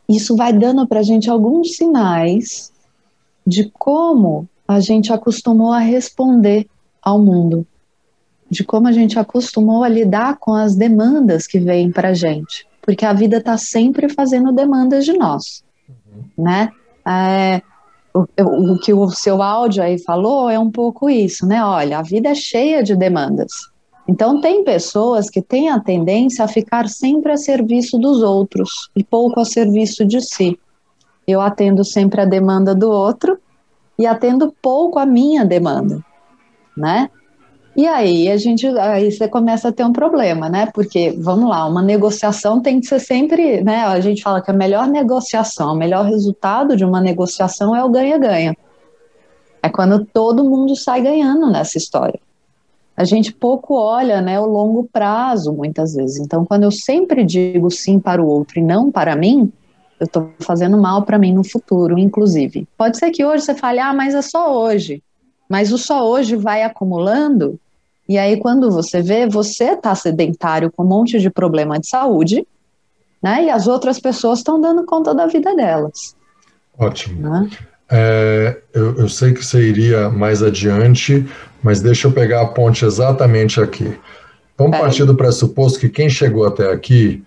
isso 0.08 0.36
vai 0.36 0.54
dando 0.54 0.88
para 0.88 1.00
a 1.00 1.04
gente 1.04 1.30
alguns 1.30 1.76
sinais 1.76 2.72
de 3.46 3.72
como 3.78 4.48
a 4.68 4.80
gente 4.80 5.12
acostumou 5.14 5.72
a 5.72 5.80
responder 5.80 6.68
ao 7.02 7.20
mundo. 7.20 7.66
de 8.50 8.64
como 8.64 8.88
a 8.88 8.92
gente 8.92 9.20
acostumou 9.20 9.84
a 9.84 9.90
lidar 9.90 10.38
com 10.38 10.54
as 10.54 10.76
demandas 10.76 11.46
que 11.46 11.60
vêm 11.60 11.92
para 11.92 12.10
a 12.10 12.14
gente, 12.14 12.66
porque 12.82 13.06
a 13.06 13.14
vida 13.14 13.38
está 13.38 13.58
sempre 13.58 14.10
fazendo 14.10 14.52
demandas 14.52 15.06
de 15.06 15.14
nós, 15.14 15.64
uhum. 15.88 16.24
né? 16.44 16.72
É, 17.06 17.62
o, 18.40 18.74
o, 18.74 18.80
que 18.80 18.94
o 18.94 19.10
seu 19.10 19.42
áudio 19.42 19.84
aí 19.84 20.00
falou 20.00 20.50
é 20.50 20.58
um 20.58 20.72
pouco 20.72 21.10
isso, 21.10 21.46
né? 21.46 21.64
Olha, 21.64 22.00
a 22.00 22.02
vida 22.02 22.30
é 22.30 22.36
cheia 22.36 22.84
de 22.84 22.96
demandas. 22.96 23.52
Então, 24.08 24.40
tem 24.40 24.64
pessoas 24.64 25.30
que 25.30 25.42
têm 25.42 25.70
a 25.70 25.80
tendência 25.80 26.46
a 26.46 26.48
ficar 26.48 26.88
sempre 26.88 27.34
a 27.34 27.38
serviço 27.38 27.98
dos 27.98 28.24
outros 28.24 28.90
e 28.96 29.04
pouco 29.04 29.40
a 29.42 29.46
serviço 29.46 30.06
de 30.06 30.22
si. 30.22 30.58
Eu 31.28 31.42
atendo 31.42 31.84
sempre 31.84 32.22
a 32.22 32.26
demanda 32.26 32.74
do 32.74 32.90
outro 32.90 33.38
e 34.00 34.06
atendo 34.06 34.54
pouco 34.62 34.98
a 34.98 35.06
minha 35.06 35.44
demanda, 35.44 36.02
né? 36.76 37.10
E 37.78 37.86
aí 37.86 38.28
a 38.32 38.38
gente, 38.38 38.66
aí 38.66 39.12
você 39.12 39.28
começa 39.28 39.70
a 39.70 39.72
ter 39.72 39.84
um 39.84 39.94
problema, 39.94 40.50
né? 40.50 40.66
Porque, 40.74 41.12
vamos 41.16 41.48
lá, 41.48 41.64
uma 41.68 41.84
negociação 41.84 42.60
tem 42.60 42.80
que 42.80 42.88
ser 42.88 43.00
sempre, 43.00 43.64
né? 43.64 43.84
A 43.84 44.00
gente 44.00 44.24
fala 44.24 44.42
que 44.42 44.50
a 44.50 44.54
melhor 44.54 44.88
negociação, 44.88 45.74
o 45.74 45.78
melhor 45.78 46.04
resultado 46.06 46.76
de 46.76 46.84
uma 46.84 47.00
negociação 47.00 47.76
é 47.76 47.84
o 47.84 47.90
ganha-ganha. 47.90 48.58
É 49.62 49.70
quando 49.70 50.04
todo 50.04 50.44
mundo 50.44 50.76
sai 50.76 51.04
ganhando 51.04 51.52
nessa 51.52 51.78
história. 51.78 52.20
A 52.96 53.04
gente 53.04 53.32
pouco 53.32 53.76
olha, 53.76 54.22
né, 54.22 54.40
o 54.40 54.48
longo 54.48 54.90
prazo, 54.92 55.54
muitas 55.54 55.94
vezes. 55.94 56.20
Então, 56.20 56.44
quando 56.44 56.64
eu 56.64 56.72
sempre 56.72 57.24
digo 57.24 57.70
sim 57.70 58.00
para 58.00 58.20
o 58.20 58.28
outro 58.28 58.58
e 58.58 58.64
não 58.64 58.92
para 58.92 59.16
mim, 59.16 59.54
eu 60.00 60.06
estou 60.06 60.32
fazendo 60.40 60.80
mal 60.80 61.04
para 61.04 61.20
mim 61.20 61.32
no 61.32 61.44
futuro, 61.44 62.00
inclusive. 62.00 62.68
Pode 62.76 62.98
ser 62.98 63.12
que 63.12 63.24
hoje 63.24 63.44
você 63.44 63.54
fale, 63.54 63.80
ah, 63.80 63.94
mas 63.94 64.16
é 64.16 64.22
só 64.24 64.52
hoje. 64.52 65.04
Mas 65.48 65.72
o 65.72 65.78
só 65.78 66.10
hoje 66.10 66.36
vai 66.36 66.64
acumulando 66.64 67.60
e 68.08 68.18
aí, 68.18 68.38
quando 68.38 68.72
você 68.72 69.02
vê, 69.02 69.28
você 69.28 69.72
está 69.72 69.94
sedentário 69.94 70.72
com 70.72 70.84
um 70.84 70.88
monte 70.88 71.20
de 71.20 71.30
problema 71.30 71.80
de 71.80 71.88
saúde, 71.88 72.48
né? 73.22 73.46
E 73.46 73.50
as 73.50 73.68
outras 73.68 74.00
pessoas 74.00 74.40
estão 74.40 74.60
dando 74.62 74.86
conta 74.86 75.14
da 75.14 75.28
vida 75.28 75.56
delas. 75.56 76.16
Ótimo. 76.78 77.30
Né? 77.30 77.50
É, 77.90 78.62
eu, 78.74 78.98
eu, 78.98 79.10
sei 79.10 79.34
que 79.34 79.44
você 79.44 79.68
iria 79.68 80.10
mais 80.10 80.44
adiante, 80.44 81.28
mas 81.64 81.82
deixa 81.82 82.08
eu 82.08 82.12
pegar 82.12 82.42
a 82.42 82.48
ponte 82.48 82.86
exatamente 82.86 83.60
aqui. 83.60 83.98
Vamos 84.58 84.78
é. 84.78 84.82
partir 84.82 85.06
do 85.06 85.16
pressuposto 85.16 85.80
que 85.80 85.90
quem 85.90 86.10
chegou 86.10 86.46
até 86.46 86.72
aqui 86.72 87.24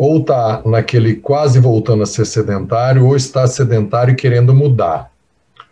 ou 0.00 0.20
está 0.20 0.62
naquele 0.64 1.16
quase 1.16 1.60
voltando 1.60 2.02
a 2.02 2.06
ser 2.06 2.24
sedentário, 2.24 3.04
ou 3.04 3.14
está 3.14 3.46
sedentário 3.46 4.12
e 4.12 4.16
querendo 4.16 4.54
mudar. 4.54 5.10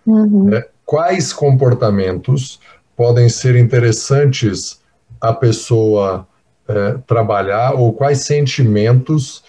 Uhum. 0.04 0.52
É, 0.52 0.68
quais 0.84 1.32
comportamentos 1.32 2.60
podem 2.98 3.28
ser 3.28 3.54
interessantes 3.54 4.80
a 5.20 5.32
pessoa 5.32 6.26
é, 6.66 6.96
trabalhar 7.06 7.74
ou 7.74 7.92
quais 7.92 8.24
sentimentos 8.24 9.44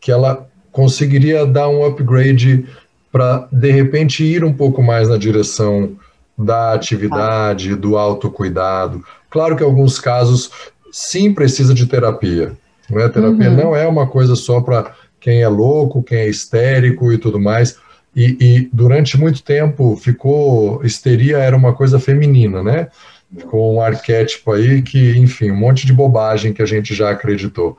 que 0.00 0.10
ela 0.10 0.48
conseguiria 0.72 1.44
dar 1.44 1.68
um 1.68 1.84
upgrade 1.84 2.66
para 3.12 3.46
de 3.52 3.70
repente 3.70 4.24
ir 4.24 4.42
um 4.42 4.54
pouco 4.54 4.82
mais 4.82 5.06
na 5.06 5.18
direção 5.18 5.96
da 6.36 6.72
atividade, 6.72 7.76
do 7.76 7.98
autocuidado. 7.98 9.04
Claro 9.28 9.54
que 9.54 9.62
em 9.62 9.66
alguns 9.66 10.00
casos 10.00 10.50
sim 10.90 11.32
precisa 11.32 11.74
de 11.74 11.86
terapia. 11.86 12.52
Não 12.88 13.00
é? 13.00 13.08
Terapia 13.10 13.50
uhum. 13.50 13.56
não 13.56 13.76
é 13.76 13.86
uma 13.86 14.06
coisa 14.06 14.34
só 14.34 14.62
para 14.62 14.94
quem 15.20 15.42
é 15.42 15.48
louco, 15.48 16.02
quem 16.02 16.20
é 16.20 16.28
histérico 16.28 17.12
e 17.12 17.18
tudo 17.18 17.38
mais. 17.38 17.76
E, 18.14 18.36
e, 18.40 18.70
durante 18.72 19.18
muito 19.18 19.42
tempo 19.42 19.96
ficou 19.96 20.84
histeria 20.84 21.38
era 21.38 21.56
uma 21.56 21.74
coisa 21.74 21.98
feminina, 21.98 22.62
né? 22.62 22.88
Ficou 23.36 23.74
um 23.74 23.80
arquétipo 23.80 24.52
aí 24.52 24.82
que, 24.82 25.18
enfim, 25.18 25.50
um 25.50 25.56
monte 25.56 25.84
de 25.84 25.92
bobagem 25.92 26.52
que 26.52 26.62
a 26.62 26.66
gente 26.66 26.94
já 26.94 27.10
acreditou. 27.10 27.76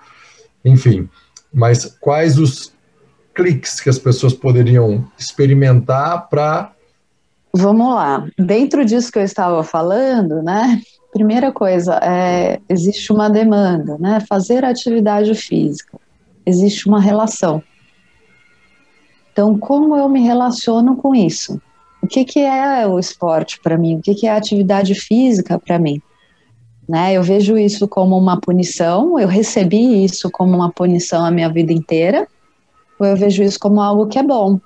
Enfim, 0.63 1.07
mas 1.53 1.85
quais 2.01 2.37
os 2.37 2.73
cliques 3.33 3.79
que 3.79 3.89
as 3.89 3.97
pessoas 3.97 4.33
poderiam 4.33 5.07
experimentar 5.17 6.27
para 6.29 6.71
Vamos 7.57 7.95
lá. 7.95 8.27
Dentro 8.37 8.83
disso 8.83 9.09
que 9.09 9.17
eu 9.17 9.23
estava 9.23 9.63
falando, 9.63 10.43
né? 10.43 10.81
Primeira 11.13 11.53
coisa, 11.53 11.97
é, 12.03 12.59
existe 12.67 13.13
uma 13.13 13.29
demanda, 13.29 13.97
né? 13.97 14.19
Fazer 14.27 14.65
atividade 14.65 15.33
física. 15.33 15.97
Existe 16.45 16.85
uma 16.89 16.99
relação 16.99 17.63
então, 19.35 19.59
como 19.59 19.97
eu 19.97 20.07
me 20.07 20.21
relaciono 20.21 20.95
com 20.95 21.13
isso? 21.13 21.61
O 22.01 22.07
que, 22.07 22.23
que 22.23 22.39
é 22.39 22.87
o 22.87 22.97
esporte 22.97 23.59
para 23.61 23.77
mim? 23.77 23.97
O 23.97 24.01
que, 24.01 24.15
que 24.15 24.27
é 24.27 24.31
a 24.31 24.37
atividade 24.37 24.95
física 24.95 25.59
para 25.59 25.77
mim? 25.77 26.01
Né? 26.87 27.15
Eu 27.15 27.21
vejo 27.21 27.57
isso 27.57 27.85
como 27.85 28.17
uma 28.17 28.39
punição, 28.39 29.19
eu 29.19 29.27
recebi 29.27 30.05
isso 30.05 30.31
como 30.31 30.55
uma 30.55 30.71
punição 30.71 31.25
a 31.25 31.31
minha 31.31 31.49
vida 31.49 31.73
inteira, 31.73 32.25
ou 32.97 33.05
eu 33.05 33.17
vejo 33.17 33.43
isso 33.43 33.59
como 33.59 33.81
algo 33.81 34.07
que 34.07 34.17
é 34.17 34.23
bom. 34.23 34.57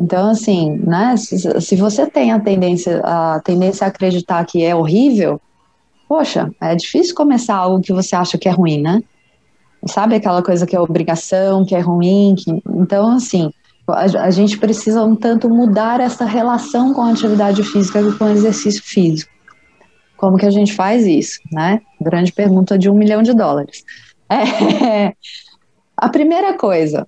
Então, 0.00 0.30
assim, 0.30 0.78
né, 0.78 1.14
se, 1.18 1.60
se 1.60 1.76
você 1.76 2.06
tem 2.06 2.32
a 2.32 2.40
tendência, 2.40 3.02
a 3.04 3.40
tendência 3.40 3.84
a 3.84 3.88
acreditar 3.88 4.46
que 4.46 4.64
é 4.64 4.74
horrível, 4.74 5.38
poxa, 6.08 6.50
é 6.62 6.74
difícil 6.74 7.14
começar 7.14 7.56
algo 7.56 7.82
que 7.82 7.92
você 7.92 8.16
acha 8.16 8.38
que 8.38 8.48
é 8.48 8.52
ruim, 8.52 8.80
né? 8.80 9.02
Sabe 9.86 10.16
aquela 10.16 10.42
coisa 10.42 10.66
que 10.66 10.74
é 10.74 10.80
obrigação, 10.80 11.64
que 11.64 11.74
é 11.74 11.80
ruim? 11.80 12.34
Que... 12.36 12.62
Então, 12.74 13.08
assim, 13.08 13.52
a, 13.88 14.30
gente 14.30 14.58
precisa 14.58 15.04
um 15.04 15.14
tanto 15.14 15.48
mudar 15.48 16.00
essa 16.00 16.24
relação 16.24 16.92
com 16.92 17.02
a 17.02 17.10
atividade 17.10 17.62
física 17.62 18.00
e 18.00 18.12
com 18.12 18.24
o 18.24 18.30
exercício 18.30 18.82
físico. 18.82 19.30
Como 20.16 20.36
que 20.36 20.46
a 20.46 20.50
gente 20.50 20.74
faz 20.74 21.06
isso, 21.06 21.40
né? 21.52 21.80
Grande 22.00 22.32
pergunta 22.32 22.78
de 22.78 22.90
um 22.90 22.94
milhão 22.94 23.22
de 23.22 23.32
dólares. 23.34 23.84
É, 24.28 25.12
a 25.96 26.08
primeira 26.08 26.54
coisa, 26.54 27.06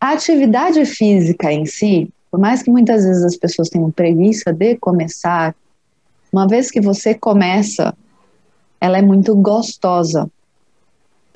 a 0.00 0.12
atividade 0.12 0.84
física 0.84 1.52
em 1.52 1.66
si, 1.66 2.12
por 2.30 2.38
mais 2.38 2.62
que 2.62 2.70
muitas 2.70 3.04
vezes 3.04 3.24
as 3.24 3.36
pessoas 3.36 3.68
tenham 3.68 3.90
preguiça 3.90 4.52
de 4.52 4.76
começar, 4.76 5.54
uma 6.32 6.46
vez 6.46 6.70
que 6.70 6.80
você 6.80 7.14
começa, 7.14 7.96
ela 8.80 8.98
é 8.98 9.02
muito 9.02 9.34
gostosa. 9.34 10.30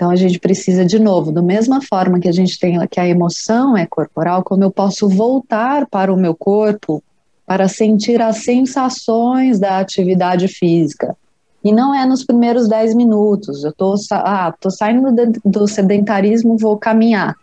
Então 0.00 0.10
a 0.10 0.16
gente 0.16 0.40
precisa 0.40 0.82
de 0.82 0.98
novo, 0.98 1.30
da 1.30 1.42
mesma 1.42 1.82
forma 1.82 2.18
que 2.18 2.26
a 2.26 2.32
gente 2.32 2.58
tem 2.58 2.78
que 2.88 2.98
a 2.98 3.06
emoção 3.06 3.76
é 3.76 3.84
corporal, 3.84 4.42
como 4.42 4.64
eu 4.64 4.70
posso 4.70 5.06
voltar 5.06 5.86
para 5.90 6.10
o 6.10 6.16
meu 6.16 6.34
corpo 6.34 7.04
para 7.46 7.68
sentir 7.68 8.22
as 8.22 8.38
sensações 8.38 9.60
da 9.60 9.78
atividade 9.78 10.48
física. 10.48 11.14
E 11.62 11.70
não 11.70 11.94
é 11.94 12.06
nos 12.06 12.24
primeiros 12.24 12.66
10 12.66 12.94
minutos. 12.94 13.62
Eu 13.62 13.74
tô, 13.74 13.94
ah, 14.12 14.54
tô 14.58 14.70
saindo 14.70 15.14
do 15.44 15.68
sedentarismo, 15.68 16.56
vou 16.56 16.78
caminhar. 16.78 17.36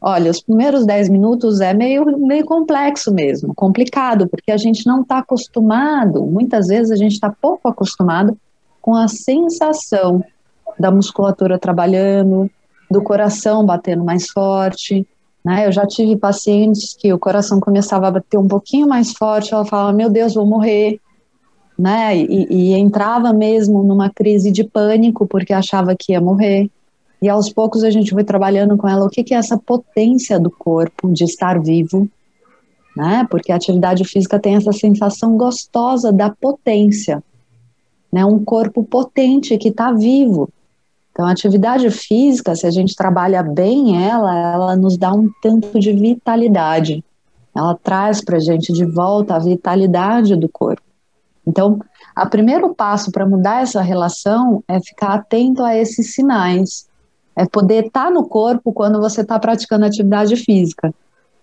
Olha, 0.00 0.30
os 0.30 0.40
primeiros 0.40 0.86
10 0.86 1.08
minutos 1.08 1.60
é 1.60 1.74
meio, 1.74 2.04
meio 2.18 2.44
complexo 2.44 3.12
mesmo, 3.12 3.52
complicado, 3.52 4.28
porque 4.28 4.52
a 4.52 4.56
gente 4.56 4.86
não 4.86 5.02
está 5.02 5.18
acostumado, 5.18 6.24
muitas 6.24 6.68
vezes 6.68 6.92
a 6.92 6.96
gente 6.96 7.14
está 7.14 7.34
pouco 7.42 7.66
acostumado 7.66 8.38
com 8.80 8.94
a 8.94 9.08
sensação 9.08 10.22
da 10.78 10.90
musculatura 10.90 11.58
trabalhando, 11.58 12.50
do 12.90 13.02
coração 13.02 13.64
batendo 13.64 14.04
mais 14.04 14.28
forte. 14.28 15.06
Né? 15.44 15.66
Eu 15.66 15.72
já 15.72 15.86
tive 15.86 16.16
pacientes 16.16 16.94
que 16.94 17.12
o 17.12 17.18
coração 17.18 17.60
começava 17.60 18.08
a 18.08 18.10
bater 18.12 18.38
um 18.38 18.48
pouquinho 18.48 18.88
mais 18.88 19.12
forte, 19.12 19.52
ela 19.52 19.64
falava, 19.64 19.92
meu 19.92 20.08
Deus, 20.08 20.34
vou 20.34 20.46
morrer. 20.46 21.00
Né? 21.78 22.16
E, 22.16 22.46
e 22.50 22.72
entrava 22.74 23.32
mesmo 23.32 23.82
numa 23.82 24.08
crise 24.08 24.50
de 24.50 24.64
pânico 24.64 25.26
porque 25.26 25.52
achava 25.52 25.94
que 25.98 26.12
ia 26.12 26.20
morrer. 26.20 26.70
E 27.20 27.28
aos 27.28 27.50
poucos 27.50 27.82
a 27.82 27.90
gente 27.90 28.10
foi 28.10 28.22
trabalhando 28.22 28.76
com 28.76 28.86
ela 28.86 29.06
o 29.06 29.08
que, 29.08 29.24
que 29.24 29.34
é 29.34 29.38
essa 29.38 29.56
potência 29.56 30.38
do 30.38 30.50
corpo 30.50 31.10
de 31.10 31.24
estar 31.24 31.58
vivo, 31.58 32.06
né? 32.94 33.26
Porque 33.30 33.50
a 33.50 33.56
atividade 33.56 34.04
física 34.04 34.38
tem 34.38 34.56
essa 34.56 34.72
sensação 34.72 35.36
gostosa 35.36 36.12
da 36.12 36.28
potência, 36.28 37.22
né? 38.12 38.24
Um 38.26 38.44
corpo 38.44 38.84
potente 38.84 39.56
que 39.56 39.68
está 39.68 39.90
vivo. 39.90 40.50
Então, 41.14 41.28
a 41.28 41.30
atividade 41.30 41.88
física, 41.90 42.56
se 42.56 42.66
a 42.66 42.72
gente 42.72 42.96
trabalha 42.96 43.40
bem 43.40 44.04
ela, 44.04 44.36
ela 44.36 44.76
nos 44.76 44.98
dá 44.98 45.12
um 45.12 45.30
tanto 45.40 45.78
de 45.78 45.92
vitalidade. 45.92 47.04
Ela 47.54 47.78
traz 47.80 48.20
para 48.20 48.36
a 48.38 48.40
gente 48.40 48.72
de 48.72 48.84
volta 48.84 49.36
a 49.36 49.38
vitalidade 49.38 50.34
do 50.34 50.48
corpo. 50.48 50.82
Então, 51.46 51.78
o 52.18 52.26
primeiro 52.26 52.74
passo 52.74 53.12
para 53.12 53.24
mudar 53.24 53.62
essa 53.62 53.80
relação 53.80 54.64
é 54.66 54.80
ficar 54.80 55.14
atento 55.14 55.62
a 55.62 55.76
esses 55.76 56.14
sinais. 56.14 56.88
É 57.36 57.46
poder 57.46 57.86
estar 57.86 58.06
tá 58.06 58.10
no 58.10 58.26
corpo 58.26 58.72
quando 58.72 59.00
você 59.00 59.20
está 59.20 59.38
praticando 59.38 59.84
atividade 59.84 60.34
física, 60.34 60.92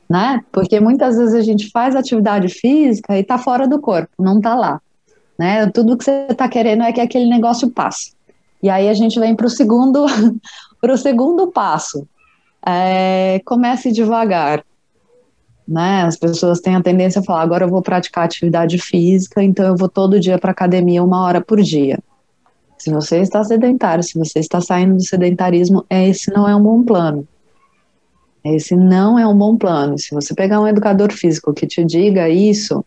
né? 0.09 0.43
Porque 0.51 0.81
muitas 0.81 1.17
vezes 1.17 1.33
a 1.33 1.41
gente 1.41 1.69
faz 1.71 1.95
atividade 1.95 2.49
física 2.49 3.15
e 3.15 3.21
está 3.21 3.37
fora 3.37 3.69
do 3.69 3.79
corpo, 3.79 4.11
não 4.19 4.37
está 4.37 4.53
lá, 4.53 4.81
né? 5.39 5.67
Tudo 5.67 5.97
que 5.97 6.03
você 6.03 6.27
está 6.29 6.49
querendo 6.49 6.83
é 6.83 6.91
que 6.91 6.99
aquele 6.99 7.29
negócio 7.29 7.69
passe. 7.69 8.13
E 8.62 8.70
aí 8.70 8.89
a 8.89 8.94
gente 8.94 9.20
vem 9.20 9.36
para 9.36 9.48
o 9.48 9.50
segundo, 9.50 10.06
o 10.84 10.98
segundo 10.98 11.51
passo. 11.51 12.08
É, 12.65 13.41
comece 13.46 13.91
devagar. 13.91 14.63
Né? 15.68 16.03
As 16.03 16.18
pessoas 16.18 16.60
têm 16.60 16.75
a 16.75 16.82
tendência 16.82 17.22
a 17.22 17.24
falar: 17.24 17.41
agora 17.41 17.65
eu 17.65 17.70
vou 17.70 17.82
praticar 17.82 18.25
atividade 18.25 18.77
física, 18.77 19.41
então 19.41 19.65
eu 19.65 19.75
vou 19.75 19.89
todo 19.89 20.20
dia 20.20 20.38
para 20.38 20.51
academia 20.51 21.03
uma 21.03 21.24
hora 21.24 21.41
por 21.41 21.62
dia. 21.62 22.00
Se 22.77 22.91
você 22.91 23.20
está 23.20 23.44
sedentário, 23.44 24.03
se 24.03 24.18
você 24.18 24.39
está 24.39 24.60
saindo 24.60 24.96
do 24.96 25.06
sedentarismo, 25.06 25.86
esse 25.89 26.32
não 26.32 26.50
é 26.50 26.56
um 26.56 26.63
bom 26.63 26.84
plano. 26.84 27.27
Esse 28.44 28.75
não 28.75 29.20
é 29.20 29.27
um 29.27 29.38
bom 29.38 29.56
plano. 29.56 30.00
Se 30.00 30.13
você 30.15 30.34
pegar 30.34 30.60
um 30.60 30.68
educador 30.68 31.12
físico 31.12 31.53
que 31.53 31.68
te 31.68 31.86
diga 31.86 32.27
isso, 32.27 32.84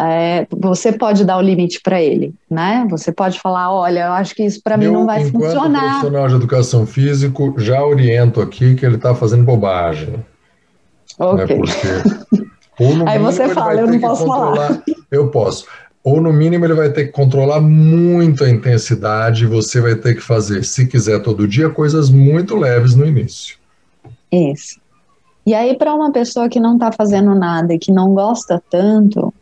é, 0.00 0.46
você 0.50 0.92
pode 0.92 1.26
dar 1.26 1.36
o 1.36 1.42
limite 1.42 1.80
para 1.82 2.00
ele, 2.00 2.34
né? 2.50 2.86
Você 2.90 3.12
pode 3.12 3.38
falar, 3.38 3.70
olha, 3.70 4.06
eu 4.06 4.12
acho 4.12 4.34
que 4.34 4.42
isso 4.42 4.60
para 4.62 4.78
mim 4.78 4.86
não 4.86 5.04
vai 5.04 5.22
enquanto 5.22 5.44
funcionar. 5.44 5.80
profissional 5.80 6.28
de 6.28 6.34
educação 6.36 6.86
físico, 6.86 7.54
já 7.58 7.84
oriento 7.84 8.40
aqui 8.40 8.74
que 8.74 8.86
ele 8.86 8.96
está 8.96 9.14
fazendo 9.14 9.44
bobagem. 9.44 10.08
Né? 10.08 10.18
Ok. 11.18 11.58
Né? 11.58 11.64
Porque, 12.26 12.50
Aí 13.06 13.18
você 13.18 13.50
fala, 13.50 13.74
eu 13.74 13.86
não 13.86 14.00
posso 14.00 14.26
falar. 14.26 14.82
Eu 15.10 15.28
posso. 15.28 15.66
Ou 16.02 16.18
no 16.18 16.32
mínimo 16.32 16.64
ele 16.64 16.72
vai 16.72 16.90
ter 16.90 17.06
que 17.06 17.12
controlar 17.12 17.60
muito 17.60 18.42
a 18.42 18.48
intensidade, 18.48 19.44
e 19.44 19.46
você 19.46 19.82
vai 19.82 19.96
ter 19.96 20.14
que 20.14 20.22
fazer, 20.22 20.64
se 20.64 20.86
quiser 20.86 21.20
todo 21.22 21.46
dia, 21.46 21.68
coisas 21.68 22.08
muito 22.08 22.56
leves 22.56 22.94
no 22.94 23.04
início. 23.04 23.58
Isso. 24.32 24.80
E 25.44 25.52
aí, 25.52 25.76
para 25.76 25.92
uma 25.92 26.10
pessoa 26.10 26.48
que 26.48 26.58
não 26.58 26.74
está 26.74 26.90
fazendo 26.90 27.34
nada 27.34 27.74
e 27.74 27.78
que 27.78 27.92
não 27.92 28.14
gosta 28.14 28.62
tanto, 28.70 29.34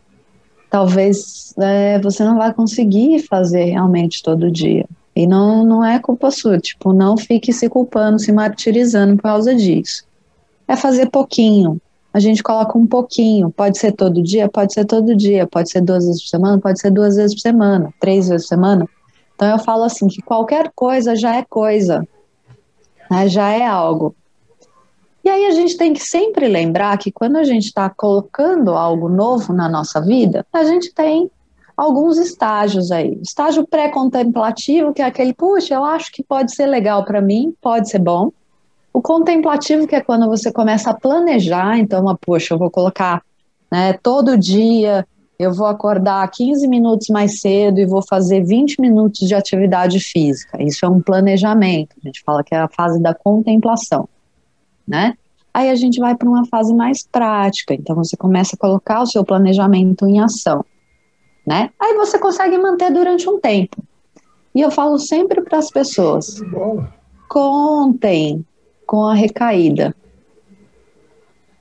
talvez 0.69 1.53
é, 1.57 1.99
você 1.99 2.23
não 2.23 2.37
vai 2.37 2.53
conseguir 2.53 3.25
fazer 3.27 3.65
realmente 3.65 4.21
todo 4.21 4.51
dia. 4.51 4.85
E 5.15 5.27
não, 5.27 5.65
não 5.65 5.83
é 5.83 5.99
culpa 5.99 6.31
sua, 6.31 6.59
tipo, 6.59 6.93
não 6.93 7.17
fique 7.17 7.51
se 7.51 7.67
culpando, 7.67 8.19
se 8.19 8.31
martirizando 8.31 9.15
por 9.17 9.23
causa 9.23 9.53
disso. 9.53 10.05
É 10.67 10.75
fazer 10.75 11.09
pouquinho. 11.09 11.81
A 12.13 12.19
gente 12.19 12.41
coloca 12.41 12.77
um 12.77 12.87
pouquinho. 12.87 13.49
Pode 13.49 13.77
ser 13.77 13.91
todo 13.91 14.23
dia, 14.23 14.47
pode 14.47 14.73
ser 14.73 14.85
todo 14.85 15.15
dia, 15.15 15.45
pode 15.45 15.69
ser 15.69 15.81
duas 15.81 16.05
vezes 16.05 16.21
por 16.21 16.29
semana, 16.29 16.59
pode 16.59 16.79
ser 16.79 16.91
duas 16.91 17.15
vezes 17.15 17.35
por 17.35 17.41
semana, 17.41 17.93
três 17.99 18.29
vezes 18.29 18.47
por 18.47 18.55
semana. 18.55 18.87
Então 19.35 19.47
eu 19.47 19.59
falo 19.59 19.83
assim 19.83 20.07
que 20.07 20.21
qualquer 20.21 20.71
coisa 20.75 21.15
já 21.15 21.35
é 21.35 21.43
coisa, 21.43 22.07
né? 23.09 23.27
já 23.27 23.49
é 23.49 23.65
algo. 23.65 24.15
E 25.29 25.31
aí 25.31 25.45
a 25.45 25.51
gente 25.51 25.77
tem 25.77 25.93
que 25.93 25.99
sempre 25.99 26.47
lembrar 26.47 26.97
que 26.97 27.11
quando 27.11 27.35
a 27.35 27.43
gente 27.43 27.65
está 27.65 27.87
colocando 27.87 28.71
algo 28.71 29.07
novo 29.07 29.53
na 29.53 29.69
nossa 29.69 30.01
vida, 30.01 30.43
a 30.51 30.63
gente 30.63 30.91
tem 30.91 31.29
alguns 31.77 32.17
estágios 32.17 32.91
aí. 32.91 33.15
Estágio 33.21 33.63
pré-contemplativo, 33.67 34.91
que 34.91 35.03
é 35.03 35.05
aquele, 35.05 35.31
puxa, 35.35 35.75
eu 35.75 35.85
acho 35.85 36.11
que 36.11 36.23
pode 36.23 36.55
ser 36.55 36.65
legal 36.65 37.05
para 37.05 37.21
mim, 37.21 37.53
pode 37.61 37.91
ser 37.91 37.99
bom. 37.99 38.31
O 38.91 39.03
contemplativo, 39.03 39.85
que 39.85 39.95
é 39.95 40.01
quando 40.01 40.25
você 40.25 40.51
começa 40.51 40.89
a 40.89 40.95
planejar, 40.95 41.77
então, 41.77 42.09
ah, 42.09 42.17
poxa, 42.19 42.55
eu 42.55 42.57
vou 42.57 42.71
colocar 42.71 43.21
né, 43.71 43.93
todo 44.01 44.35
dia, 44.35 45.05
eu 45.37 45.53
vou 45.53 45.67
acordar 45.67 46.27
15 46.31 46.67
minutos 46.67 47.07
mais 47.09 47.39
cedo 47.39 47.79
e 47.79 47.85
vou 47.85 48.01
fazer 48.01 48.43
20 48.43 48.81
minutos 48.81 49.27
de 49.27 49.35
atividade 49.35 49.99
física. 49.99 50.57
Isso 50.59 50.83
é 50.87 50.89
um 50.89 50.99
planejamento, 50.99 51.95
a 52.03 52.07
gente 52.07 52.23
fala 52.25 52.43
que 52.43 52.55
é 52.55 52.57
a 52.57 52.67
fase 52.67 52.99
da 52.99 53.13
contemplação 53.13 54.09
né? 54.89 55.13
Aí 55.53 55.69
a 55.69 55.75
gente 55.75 55.99
vai 55.99 56.15
para 56.15 56.27
uma 56.27 56.45
fase 56.45 56.73
mais 56.73 57.05
prática, 57.05 57.73
então 57.73 57.95
você 57.95 58.17
começa 58.17 58.55
a 58.55 58.59
colocar 58.59 59.01
o 59.01 59.05
seu 59.05 59.23
planejamento 59.23 60.07
em 60.07 60.19
ação, 60.19 60.65
né? 61.45 61.69
Aí 61.79 61.95
você 61.95 62.17
consegue 62.17 62.57
manter 62.57 62.91
durante 62.91 63.29
um 63.29 63.39
tempo. 63.39 63.77
E 64.53 64.61
eu 64.61 64.71
falo 64.71 64.97
sempre 64.97 65.41
para 65.41 65.59
as 65.59 65.69
pessoas: 65.69 66.41
contem 67.27 68.45
com 68.85 69.05
a 69.05 69.13
recaída. 69.13 69.95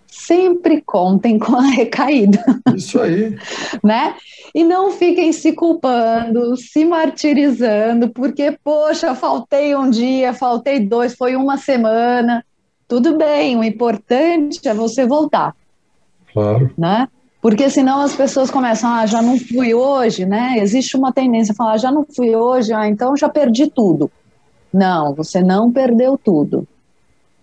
Sempre 0.06 0.82
contem 0.82 1.38
com 1.38 1.54
a 1.56 1.62
recaída 1.62 2.44
Isso 2.74 3.00
aí. 3.00 3.36
né? 3.84 4.14
E 4.54 4.64
não 4.64 4.90
fiquem 4.90 5.32
se 5.32 5.52
culpando, 5.52 6.56
se 6.56 6.84
martirizando, 6.84 8.08
porque, 8.10 8.58
poxa, 8.64 9.14
faltei 9.14 9.74
um 9.74 9.88
dia, 9.88 10.34
faltei 10.34 10.80
dois, 10.80 11.14
foi 11.14 11.36
uma 11.36 11.56
semana. 11.56 12.44
Tudo 12.88 13.18
bem, 13.18 13.56
o 13.56 13.62
importante 13.62 14.66
é 14.66 14.72
você 14.72 15.06
voltar, 15.06 15.54
Claro. 16.32 16.72
né? 16.76 17.06
Porque 17.40 17.68
senão 17.70 18.00
as 18.00 18.16
pessoas 18.16 18.50
começam, 18.50 18.90
ah, 18.90 19.06
já 19.06 19.22
não 19.22 19.38
fui 19.38 19.72
hoje, 19.74 20.24
né? 20.24 20.54
Existe 20.58 20.96
uma 20.96 21.12
tendência 21.12 21.52
a 21.52 21.54
falar, 21.54 21.76
já 21.76 21.92
não 21.92 22.04
fui 22.04 22.34
hoje, 22.34 22.72
ah, 22.72 22.88
então 22.88 23.16
já 23.16 23.28
perdi 23.28 23.68
tudo. 23.68 24.10
Não, 24.72 25.14
você 25.14 25.40
não 25.40 25.70
perdeu 25.70 26.18
tudo. 26.18 26.66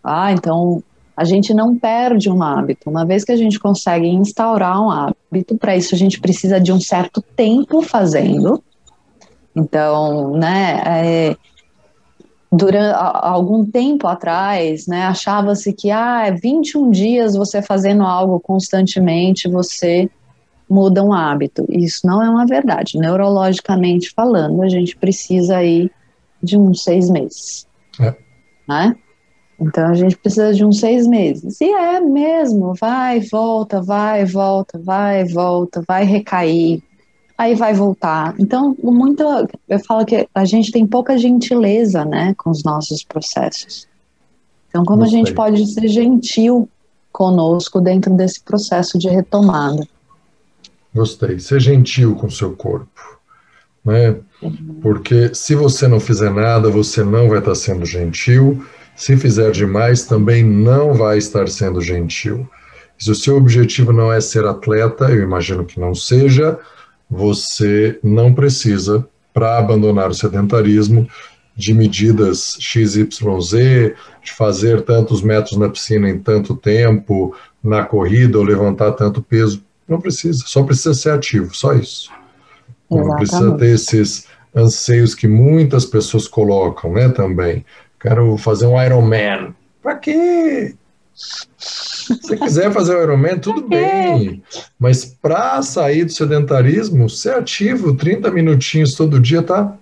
Ah, 0.03 0.31
então 0.31 0.84
a 1.15 1.23
gente 1.23 1.53
não 1.53 1.77
perde 1.77 2.29
um 2.29 2.43
hábito. 2.43 2.89
Uma 2.89 3.05
vez 3.05 3.23
que 3.23 3.31
a 3.31 3.38
gente 3.38 3.58
consegue 3.60 4.08
instaurar 4.08 4.81
um 4.81 4.91
hábito, 4.91 5.58
para 5.58 5.77
isso 5.77 5.95
a 5.95 5.97
gente 5.97 6.19
precisa 6.19 6.60
de 6.60 6.73
um 6.73 6.79
certo 6.79 7.21
tempo 7.21 7.81
fazendo. 7.81 8.62
Então, 9.55 10.31
né, 10.36 10.81
é, 10.86 11.38
durante 12.56 12.96
algum 12.98 13.65
tempo 13.65 14.08
atrás, 14.08 14.88
né, 14.88 15.04
achava-se 15.06 15.74
que 15.74 15.91
ah, 15.91 16.32
21 16.32 16.89
dias 16.89 17.36
você 17.36 17.62
fazendo 17.62 18.04
algo 18.04 18.39
constantemente, 18.39 19.50
você 19.50 20.10
muda 20.70 21.04
um 21.04 21.13
hábito. 21.13 21.65
Isso 21.70 22.06
não 22.06 22.24
é 22.24 22.30
uma 22.30 22.46
verdade. 22.46 22.98
Neurologicamente 22.98 24.12
falando, 24.15 24.62
a 24.63 24.70
gente 24.70 24.96
precisa 24.96 25.58
aí 25.58 25.91
de 26.41 26.58
uns 26.58 26.84
seis 26.84 27.10
meses. 27.10 27.68
É. 28.00 28.15
Né? 28.68 28.96
Então 29.60 29.88
a 29.88 29.94
gente 29.94 30.18
precisa 30.18 30.54
de 30.54 30.65
uns 30.65 30.80
seis 30.80 31.08
meses. 31.08 31.60
E 31.62 31.72
é 31.72 32.00
mesmo, 32.00 32.74
vai, 32.74 33.20
volta, 33.20 33.82
vai, 33.82 34.26
volta, 34.26 34.80
vai, 34.80 35.26
volta, 35.26 35.84
vai 35.88 36.04
recair, 36.04 36.82
aí 37.38 37.56
vai 37.56 37.74
voltar. 37.74 38.36
Então, 38.39 38.76
muito, 38.82 39.24
eu 39.67 39.80
falo 39.80 40.06
que 40.06 40.28
a 40.34 40.45
gente 40.45 40.71
tem 40.71 40.86
pouca 40.86 41.17
gentileza, 41.17 42.06
né, 42.06 42.34
com 42.38 42.50
os 42.50 42.63
nossos 42.63 43.04
processos. 43.04 43.88
Então, 44.69 44.84
como 44.84 45.02
a 45.02 45.06
Gostei. 45.06 45.19
gente 45.19 45.34
pode 45.34 45.65
ser 45.67 45.88
gentil 45.88 46.69
conosco 47.12 47.80
dentro 47.80 48.13
desse 48.13 48.41
processo 48.41 48.98
de 48.98 49.08
retomada? 49.08 49.88
Gostei. 50.93 51.39
Ser 51.39 51.60
gentil 51.60 52.15
com 52.15 52.28
o 52.28 52.32
seu 52.32 52.56
corpo. 52.56 53.19
Né? 53.84 54.17
Porque 54.82 55.34
se 55.34 55.56
você 55.56 55.88
não 55.88 56.00
fizer 56.00 56.32
nada, 56.32 56.69
você 56.69 57.04
não 57.04 57.30
vai 57.30 57.39
estar 57.39 57.56
sendo 57.56 57.86
gentil. 57.86 58.65
Se 58.95 59.15
fizer 59.15 59.52
demais, 59.52 60.06
também 60.06 60.43
não 60.43 60.93
vai 60.93 61.17
estar 61.17 61.48
sendo 61.48 61.82
gentil. 61.82 62.50
Se 62.98 63.12
o 63.12 63.15
seu 63.15 63.36
objetivo 63.36 63.91
não 63.91 64.12
é 64.12 64.19
ser 64.21 64.45
atleta, 64.45 65.06
eu 65.06 65.21
imagino 65.21 65.65
que 65.65 65.80
não 65.80 65.93
seja, 65.93 66.58
você 67.10 68.00
não 68.04 68.34
precisa, 68.34 69.08
para 69.34 69.58
abandonar 69.58 70.10
o 70.10 70.13
sedentarismo, 70.13 71.08
de 71.56 71.74
medidas 71.74 72.58
XYZ, 72.60 73.94
de 74.24 74.32
fazer 74.36 74.82
tantos 74.82 75.22
metros 75.22 75.58
na 75.58 75.70
piscina 75.70 76.10
em 76.10 76.20
tanto 76.20 76.56
tempo, 76.56 77.36
na 77.63 77.84
corrida 77.84 78.38
ou 78.38 78.44
levantar 78.44 78.91
tanto 78.91 79.22
peso. 79.22 79.63
Não 79.88 80.02
precisa, 80.02 80.44
só 80.46 80.63
precisa 80.63 80.94
ser 80.94 81.12
ativo, 81.12 81.56
só 81.56 81.74
isso. 81.74 82.12
Não 82.89 83.15
precisa 83.15 83.38
Exatamente. 83.38 83.60
ter 83.60 83.72
esses 83.74 84.28
anseios 84.54 85.15
que 85.15 85.28
muitas 85.28 85.86
pessoas 85.86 86.28
colocam, 86.28 86.94
né, 86.94 87.10
também. 87.10 87.65
Quero 88.00 88.38
fazer 88.38 88.65
um 88.65 88.82
Ironman. 88.82 89.54
Pra 89.82 89.96
quê? 89.96 90.76
Se 91.15 92.38
quiser 92.38 92.71
fazer 92.71 92.95
o 92.95 93.01
Ironman, 93.04 93.39
tudo 93.39 93.67
bem. 93.67 94.43
Mas 94.78 95.06
para 95.06 95.62
sair 95.62 96.06
do 96.06 96.12
sedentarismo, 96.12 97.10
ser 97.10 97.36
ativo 97.36 97.95
30 97.95 98.30
minutinhos 98.32 98.93
todo 98.95 99.19
dia 99.19 99.41
tá 99.41 99.75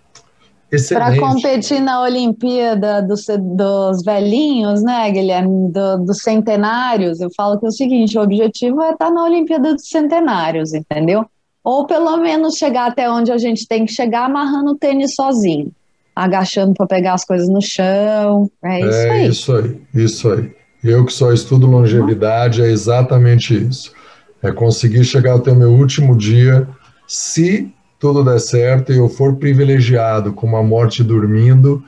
Para 0.63 0.76
excelente. 0.78 1.19
competir 1.19 1.80
na 1.82 2.02
Olimpíada 2.02 3.02
dos, 3.02 3.26
dos 3.39 4.04
velhinhos, 4.04 4.82
né, 4.84 5.12
Guilherme, 5.12 5.72
do- 5.72 5.98
dos 6.06 6.19
centenários, 6.22 7.19
eu 7.19 7.30
falo 7.36 7.60
que 7.60 7.65
é 7.65 7.69
o 7.69 7.72
seguinte: 7.72 8.17
o 8.17 8.22
objetivo 8.22 8.82
é 8.82 8.91
estar 8.91 9.12
na 9.12 9.24
Olimpíada 9.26 9.74
dos 9.74 9.88
centenários, 9.89 10.74
entendeu? 10.74 11.26
Ou 11.63 11.86
pelo 11.88 12.17
menos 12.17 12.56
chegar 12.56 12.88
até 12.91 13.10
onde 13.10 13.32
a 13.32 13.38
gente 13.38 13.67
tem 13.67 13.86
que 13.86 13.91
chegar 13.93 14.26
amarrando 14.26 14.72
o 14.72 14.76
tênis 14.78 15.15
sozinho, 15.15 15.72
agachando 16.15 16.74
para 16.74 16.86
pegar 16.88 17.13
as 17.13 17.24
coisas 17.26 17.48
no 17.50 17.62
chão. 17.62 18.50
É 18.63 18.80
isso 18.82 18.98
É 18.98 19.10
aí. 19.12 19.28
isso 19.30 19.56
aí, 19.56 19.82
isso 19.93 20.32
aí. 20.32 20.62
Eu 20.84 21.06
que 21.06 21.13
só 21.13 21.32
estudo 21.32 21.65
longevidade, 21.65 22.62
é 22.62 22.67
exatamente 22.67 23.56
isso. 23.56 23.93
É 24.41 24.52
conseguir 24.52 25.04
chegar 25.06 25.36
até 25.36 25.52
o 25.52 25.56
meu 25.56 25.72
último 25.72 26.17
dia, 26.17 26.67
se 27.08 27.72
tudo 27.98 28.24
der 28.24 28.39
certo 28.39 28.91
e 28.91 28.98
eu 28.98 29.08
for 29.08 29.36
privilegiado 29.36 30.34
com 30.34 30.46
uma 30.46 30.62
morte 30.62 31.02
dormindo, 31.04 31.82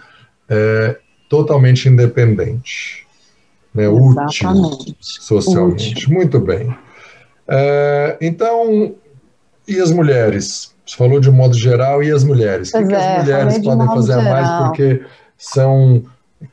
é, 0.48 0.98
totalmente 1.30 1.90
independente. 1.90 3.06
Né, 3.74 3.90
útil 3.90 4.50
socialmente. 5.02 5.92
Útil. 5.92 6.14
Muito 6.14 6.40
bem. 6.40 6.74
É, 7.48 8.18
então, 8.22 8.96
e 9.68 9.80
as 9.80 9.92
mulheres? 9.92 10.74
Você 10.86 10.96
falou 10.96 11.20
de 11.20 11.30
um 11.30 11.34
modo 11.34 11.56
geral, 11.58 12.02
e 12.02 12.12
as 12.12 12.24
mulheres? 12.24 12.70
O 12.70 12.78
que, 12.78 12.78
Pois 12.78 12.88
que 12.88 12.96
é, 12.96 13.18
as 13.18 13.24
mulheres 13.24 13.44
falei 13.44 13.60
de 13.60 13.66
podem 13.66 13.88
fazer 13.88 14.14
a 14.14 14.22
mais? 14.22 14.48
geral. 14.48 14.64
Porque 14.64 15.06
são. 15.38 16.04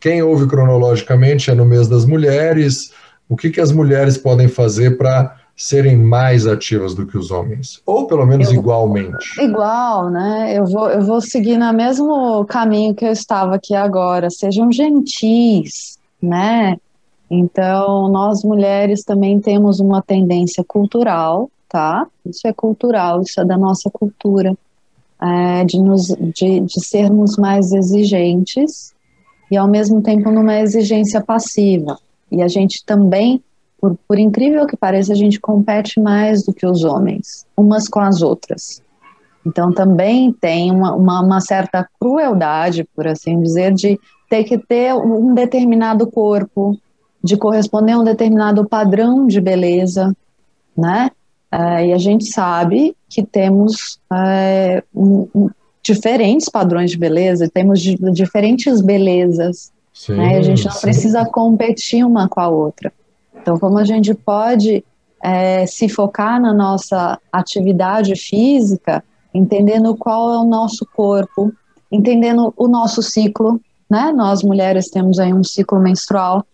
Quem 0.01 0.23
ouve 0.23 0.47
cronologicamente 0.47 1.51
é 1.51 1.55
no 1.55 1.65
mês 1.65 1.89
das 1.89 2.05
mulheres. 2.05 2.93
O 3.29 3.37
que, 3.37 3.51
que 3.51 3.61
as 3.61 3.73
mulheres 3.73 4.17
podem 4.17 4.49
fazer 4.49 4.97
para 4.97 5.37
serem 5.57 5.97
mais 5.97 6.47
ativas 6.47 6.95
do 6.95 7.07
que 7.07 7.17
os 7.17 7.31
homens? 7.31 7.81
Ou 7.85 8.07
pelo 8.07 8.27
menos 8.27 8.49
eu, 8.49 8.55
igualmente? 8.55 9.41
Igual, 9.41 10.11
né? 10.11 10.55
Eu 10.57 10.67
vou, 10.67 10.89
eu 10.91 11.03
vou 11.03 11.21
seguir 11.21 11.57
no 11.57 11.73
mesmo 11.73 12.45
caminho 12.47 12.95
que 12.95 13.05
eu 13.05 13.13
estava 13.13 13.57
aqui 13.57 13.75
agora. 13.75 14.31
Sejam 14.31 14.71
gentis, 14.73 15.99
né? 16.21 16.77
Então, 17.31 18.09
nós 18.09 18.45
mulheres 18.45 19.05
também 19.05 19.41
temos 19.41 19.81
uma 19.81 20.03
tendência 20.03 20.63
cultural, 20.63 21.51
tá? 21.69 22.07
Isso 22.27 22.47
é 22.47 22.53
cultural, 22.53 23.23
isso 23.23 23.41
é 23.41 23.45
da 23.45 23.57
nossa 23.57 23.91
cultura, 23.91 24.55
é, 25.21 25.65
de, 25.65 25.79
nos, 25.81 26.09
de, 26.09 26.61
de 26.61 26.85
sermos 26.85 27.37
mais 27.37 27.73
exigentes 27.73 28.93
e, 29.53 29.57
ao 29.59 29.69
mesmo 29.69 30.01
tempo, 30.01 30.31
numa 30.31 30.61
exigência 30.61 31.21
passiva. 31.21 31.99
E 32.31 32.41
a 32.41 32.49
gente 32.49 32.83
também, 32.87 33.39
por, 33.79 33.95
por 34.09 34.19
incrível 34.19 34.67
que 34.67 34.79
pareça, 34.79 35.13
a 35.13 35.15
gente 35.15 35.39
compete 35.39 36.01
mais 36.01 36.43
do 36.43 36.55
que 36.55 36.65
os 36.65 36.85
homens, 36.85 37.45
umas 37.55 37.87
com 37.87 38.01
as 38.01 38.23
outras. 38.23 38.83
Então, 39.47 39.71
também 39.71 40.33
tem 40.33 40.71
uma, 40.71 40.95
uma, 40.95 41.21
uma 41.21 41.41
certa 41.43 41.87
crueldade, 42.01 42.89
por 42.97 43.07
assim 43.07 43.43
dizer, 43.43 43.75
de 43.75 44.01
ter 44.31 44.45
que 44.45 44.57
ter 44.57 44.95
um 44.95 45.35
determinado 45.35 46.11
corpo, 46.11 46.75
de 47.23 47.37
corresponder 47.37 47.93
a 47.93 47.99
um 47.99 48.05
determinado 48.05 48.67
padrão 48.67 49.27
de 49.27 49.39
beleza, 49.39 50.17
né? 50.75 51.11
Uh, 51.53 51.85
e 51.85 51.93
a 51.93 51.99
gente 51.99 52.25
sabe 52.25 52.97
que 53.07 53.23
temos 53.23 54.01
uh, 54.11 54.83
um, 54.95 55.29
um, 55.35 55.51
diferentes 55.83 56.49
padrões 56.49 56.91
de 56.91 56.99
beleza, 56.99 57.51
temos 57.53 57.81
diferentes 57.81 58.81
belezas, 58.81 59.73
sim, 59.93 60.15
né? 60.15 60.39
a 60.39 60.43
gente 60.43 60.65
não 60.65 60.73
sim. 60.73 60.81
precisa 60.81 61.25
competir 61.25 62.05
uma 62.05 62.29
com 62.29 62.41
a 62.41 62.49
outra. 62.49 62.93
Então, 63.35 63.59
como 63.59 63.79
a 63.79 63.85
gente 63.85 64.15
pode 64.15 64.85
é, 65.23 65.67
se 65.67 65.89
focar 65.89 66.41
na 66.41 66.53
nossa 66.53 67.19
atividade 67.33 68.15
física, 68.15 69.03
entendendo 69.35 69.97
qual 69.97 70.33
é 70.33 70.39
o 70.39 70.45
nosso 70.45 70.87
corpo, 70.95 71.53
entendendo 71.91 72.55
o 72.57 72.69
nosso 72.69 73.03
ciclo, 73.03 73.61
né? 73.91 74.13
Nós 74.13 74.43
mulheres 74.43 74.89
temos 74.89 75.19
aí 75.19 75.35
um 75.35 75.43
ciclo 75.43 75.81
menstrual, 75.81 76.47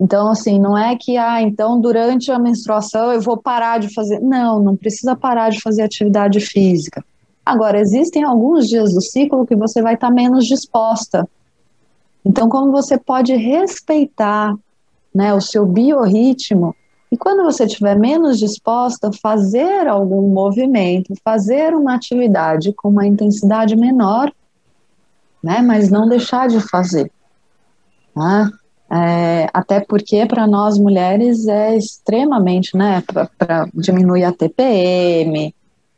então, 0.00 0.28
assim, 0.28 0.58
não 0.58 0.76
é 0.76 0.96
que, 0.96 1.16
ah, 1.16 1.40
então 1.40 1.80
durante 1.80 2.30
a 2.30 2.38
menstruação 2.38 3.12
eu 3.12 3.20
vou 3.20 3.36
parar 3.36 3.78
de 3.78 3.92
fazer. 3.94 4.20
Não, 4.20 4.60
não 4.60 4.76
precisa 4.76 5.14
parar 5.14 5.50
de 5.50 5.60
fazer 5.60 5.82
atividade 5.82 6.40
física. 6.40 7.04
Agora, 7.44 7.78
existem 7.78 8.24
alguns 8.24 8.68
dias 8.68 8.94
do 8.94 9.02
ciclo 9.02 9.46
que 9.46 9.54
você 9.54 9.82
vai 9.82 9.94
estar 9.94 10.10
menos 10.10 10.46
disposta. 10.46 11.28
Então, 12.24 12.48
como 12.48 12.72
você 12.72 12.96
pode 12.96 13.34
respeitar 13.34 14.54
né, 15.14 15.34
o 15.34 15.40
seu 15.40 15.66
biorritmo 15.66 16.74
e 17.12 17.16
quando 17.16 17.44
você 17.44 17.64
estiver 17.64 17.96
menos 17.96 18.40
disposta, 18.40 19.10
fazer 19.12 19.86
algum 19.86 20.28
movimento, 20.28 21.14
fazer 21.22 21.72
uma 21.72 21.94
atividade 21.94 22.72
com 22.72 22.88
uma 22.88 23.06
intensidade 23.06 23.76
menor, 23.76 24.32
né, 25.40 25.62
mas 25.62 25.90
não 25.90 26.08
deixar 26.08 26.48
de 26.48 26.58
fazer. 26.60 27.12
Né? 28.16 28.50
É, 28.90 29.48
até 29.54 29.80
porque 29.80 30.26
para 30.26 30.46
nós 30.46 30.76
mulheres 30.76 31.46
é 31.46 31.76
extremamente, 31.76 32.76
né, 32.76 33.02
para 33.38 33.68
diminuir 33.74 34.24
a 34.24 34.32
TPM, 34.32 35.54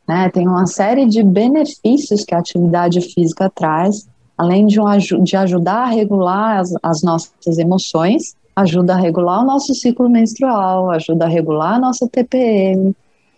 né, 0.09 0.29
tem 0.31 0.47
uma 0.47 0.67
série 0.67 1.07
de 1.07 1.23
benefícios 1.23 2.25
que 2.25 2.35
a 2.35 2.39
atividade 2.39 3.01
física 3.01 3.51
traz, 3.53 4.07
além 4.39 4.67
de, 4.67 4.81
um, 4.81 4.87
de 5.23 5.37
ajudar 5.37 5.85
a 5.85 5.87
regular 5.87 6.61
as, 6.61 6.75
as 6.83 7.03
nossas 7.03 7.59
emoções, 7.59 8.35
ajuda 8.55 8.95
a 8.95 8.97
regular 8.97 9.43
o 9.43 9.47
nosso 9.47 9.75
ciclo 9.75 10.09
menstrual, 10.09 10.91
ajuda 10.91 11.27
a 11.27 11.29
regular 11.29 11.75
a 11.75 11.79
nossa 11.79 12.09
TPM, 12.09 12.95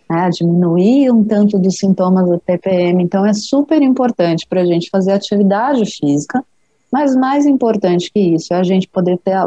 né, 0.09 0.29
diminuir 0.29 1.11
um 1.11 1.23
tanto 1.23 1.59
dos 1.59 1.77
sintomas 1.77 2.27
da 2.29 2.39
TPM. 2.39 3.03
Então, 3.03 3.25
é 3.25 3.33
super 3.33 3.81
importante 3.81 4.45
para 4.47 4.61
a 4.61 4.65
gente 4.65 4.89
fazer 4.89 5.11
atividade 5.11 5.85
física, 5.85 6.43
mas 6.91 7.15
mais 7.15 7.45
importante 7.45 8.11
que 8.11 8.19
isso 8.19 8.53
é 8.53 8.57
a 8.57 8.63
gente 8.63 8.87
poder 8.87 9.17
ter, 9.19 9.37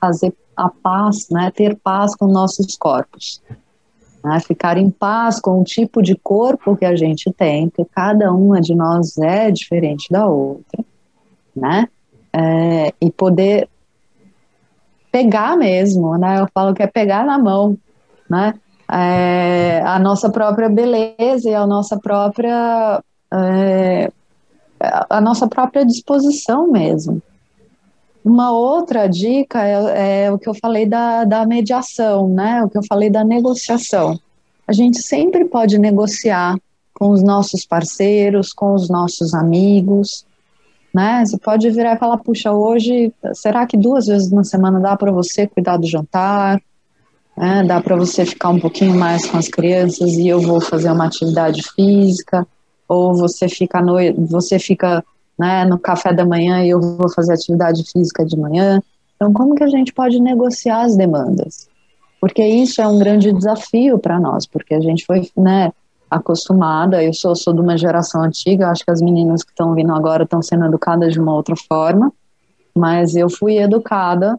fazer 0.00 0.34
a 0.56 0.68
paz, 0.68 1.28
né, 1.30 1.50
ter 1.54 1.76
paz 1.76 2.14
com 2.14 2.26
nossos 2.26 2.76
corpos. 2.76 3.40
Né, 4.22 4.38
ficar 4.40 4.76
em 4.76 4.90
paz 4.90 5.40
com 5.40 5.62
o 5.62 5.64
tipo 5.64 6.02
de 6.02 6.14
corpo 6.14 6.76
que 6.76 6.84
a 6.84 6.94
gente 6.94 7.32
tem, 7.32 7.70
porque 7.70 7.90
cada 7.90 8.30
uma 8.32 8.60
de 8.60 8.74
nós 8.74 9.16
é 9.16 9.50
diferente 9.50 10.10
da 10.10 10.26
outra, 10.26 10.84
né? 11.56 11.88
É, 12.30 12.92
e 13.00 13.10
poder 13.10 13.66
pegar 15.10 15.56
mesmo, 15.56 16.18
né? 16.18 16.38
Eu 16.38 16.48
falo 16.52 16.74
que 16.74 16.82
é 16.82 16.86
pegar 16.86 17.24
na 17.24 17.38
mão, 17.38 17.78
né? 18.28 18.54
É, 18.92 19.80
a 19.86 19.98
nossa 19.98 20.28
própria 20.28 20.68
beleza 20.68 21.48
e 21.48 21.54
a 21.54 21.66
nossa 21.66 21.98
própria 21.98 23.02
é, 23.32 24.10
a 24.80 25.20
nossa 25.20 25.46
própria 25.46 25.84
disposição 25.84 26.70
mesmo. 26.70 27.22
Uma 28.24 28.52
outra 28.52 29.06
dica 29.06 29.62
é, 29.64 30.24
é, 30.24 30.32
o 30.32 30.38
que 30.38 30.48
eu 30.48 30.54
falei 30.54 30.86
da, 30.86 31.24
da 31.24 31.46
mediação, 31.46 32.28
né? 32.28 32.62
O 32.62 32.68
que 32.68 32.78
eu 32.78 32.82
falei 32.86 33.08
da 33.08 33.24
negociação. 33.24 34.18
A 34.66 34.72
gente 34.72 35.00
sempre 35.02 35.44
pode 35.44 35.78
negociar 35.78 36.56
com 36.94 37.10
os 37.10 37.22
nossos 37.22 37.64
parceiros, 37.64 38.52
com 38.52 38.74
os 38.74 38.88
nossos 38.88 39.32
amigos, 39.34 40.24
né? 40.94 41.24
Você 41.24 41.38
pode 41.38 41.70
virar 41.70 41.94
e 41.94 41.98
falar, 41.98 42.18
puxa, 42.18 42.52
hoje, 42.52 43.12
será 43.32 43.66
que 43.66 43.76
duas 43.76 44.06
vezes 44.06 44.30
na 44.30 44.44
semana 44.44 44.78
dá 44.78 44.96
para 44.96 45.10
você 45.10 45.46
cuidar 45.46 45.78
do 45.78 45.86
jantar? 45.86 46.60
É, 47.38 47.62
dá 47.62 47.80
para 47.80 47.96
você 47.96 48.26
ficar 48.26 48.50
um 48.50 48.60
pouquinho 48.60 48.94
mais 48.94 49.26
com 49.26 49.38
as 49.38 49.48
crianças 49.48 50.12
e 50.12 50.28
eu 50.28 50.40
vou 50.40 50.60
fazer 50.60 50.90
uma 50.90 51.06
atividade 51.06 51.62
física? 51.74 52.46
ou 52.90 53.14
você 53.14 53.48
fica 53.48 53.80
no, 53.80 53.94
você 54.26 54.58
fica 54.58 55.04
né, 55.40 55.64
no 55.64 55.78
café 55.78 56.12
da 56.12 56.26
manhã 56.26 56.62
eu 56.62 56.78
vou 56.78 57.08
fazer 57.08 57.32
atividade 57.32 57.82
física 57.90 58.26
de 58.26 58.36
manhã. 58.36 58.82
Então, 59.16 59.32
como 59.32 59.54
que 59.54 59.64
a 59.64 59.68
gente 59.68 59.90
pode 59.90 60.20
negociar 60.20 60.82
as 60.82 60.94
demandas? 60.96 61.66
Porque 62.20 62.44
isso 62.44 62.82
é 62.82 62.86
um 62.86 62.98
grande 62.98 63.32
desafio 63.32 63.98
para 63.98 64.20
nós, 64.20 64.46
porque 64.46 64.74
a 64.74 64.80
gente 64.80 65.06
foi 65.06 65.30
né, 65.34 65.72
acostumada, 66.10 67.02
eu 67.02 67.14
sou, 67.14 67.34
sou 67.34 67.54
de 67.54 67.60
uma 67.62 67.78
geração 67.78 68.22
antiga, 68.22 68.68
acho 68.68 68.84
que 68.84 68.90
as 68.90 69.00
meninas 69.00 69.42
que 69.42 69.50
estão 69.50 69.74
vindo 69.74 69.94
agora 69.94 70.24
estão 70.24 70.42
sendo 70.42 70.66
educadas 70.66 71.14
de 71.14 71.20
uma 71.20 71.34
outra 71.34 71.54
forma, 71.56 72.12
mas 72.76 73.16
eu 73.16 73.30
fui 73.30 73.56
educada 73.56 74.38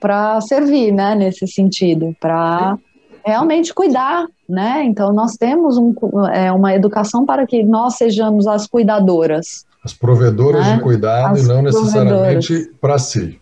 para 0.00 0.40
servir, 0.40 0.92
né, 0.92 1.14
nesse 1.14 1.46
sentido, 1.46 2.16
para 2.18 2.78
realmente 3.22 3.74
cuidar, 3.74 4.26
né? 4.48 4.82
Então 4.84 5.12
nós 5.12 5.32
temos 5.34 5.76
um, 5.76 5.92
é, 6.32 6.50
uma 6.50 6.74
educação 6.74 7.26
para 7.26 7.46
que 7.46 7.62
nós 7.62 7.96
sejamos 7.96 8.46
as 8.46 8.66
cuidadoras. 8.66 9.66
As 9.88 9.94
provedoras 9.94 10.66
né? 10.66 10.76
de 10.76 10.82
cuidado 10.82 11.34
as 11.34 11.44
e 11.44 11.48
não 11.48 11.62
necessariamente 11.62 12.70
para 12.78 12.98
si. 12.98 13.40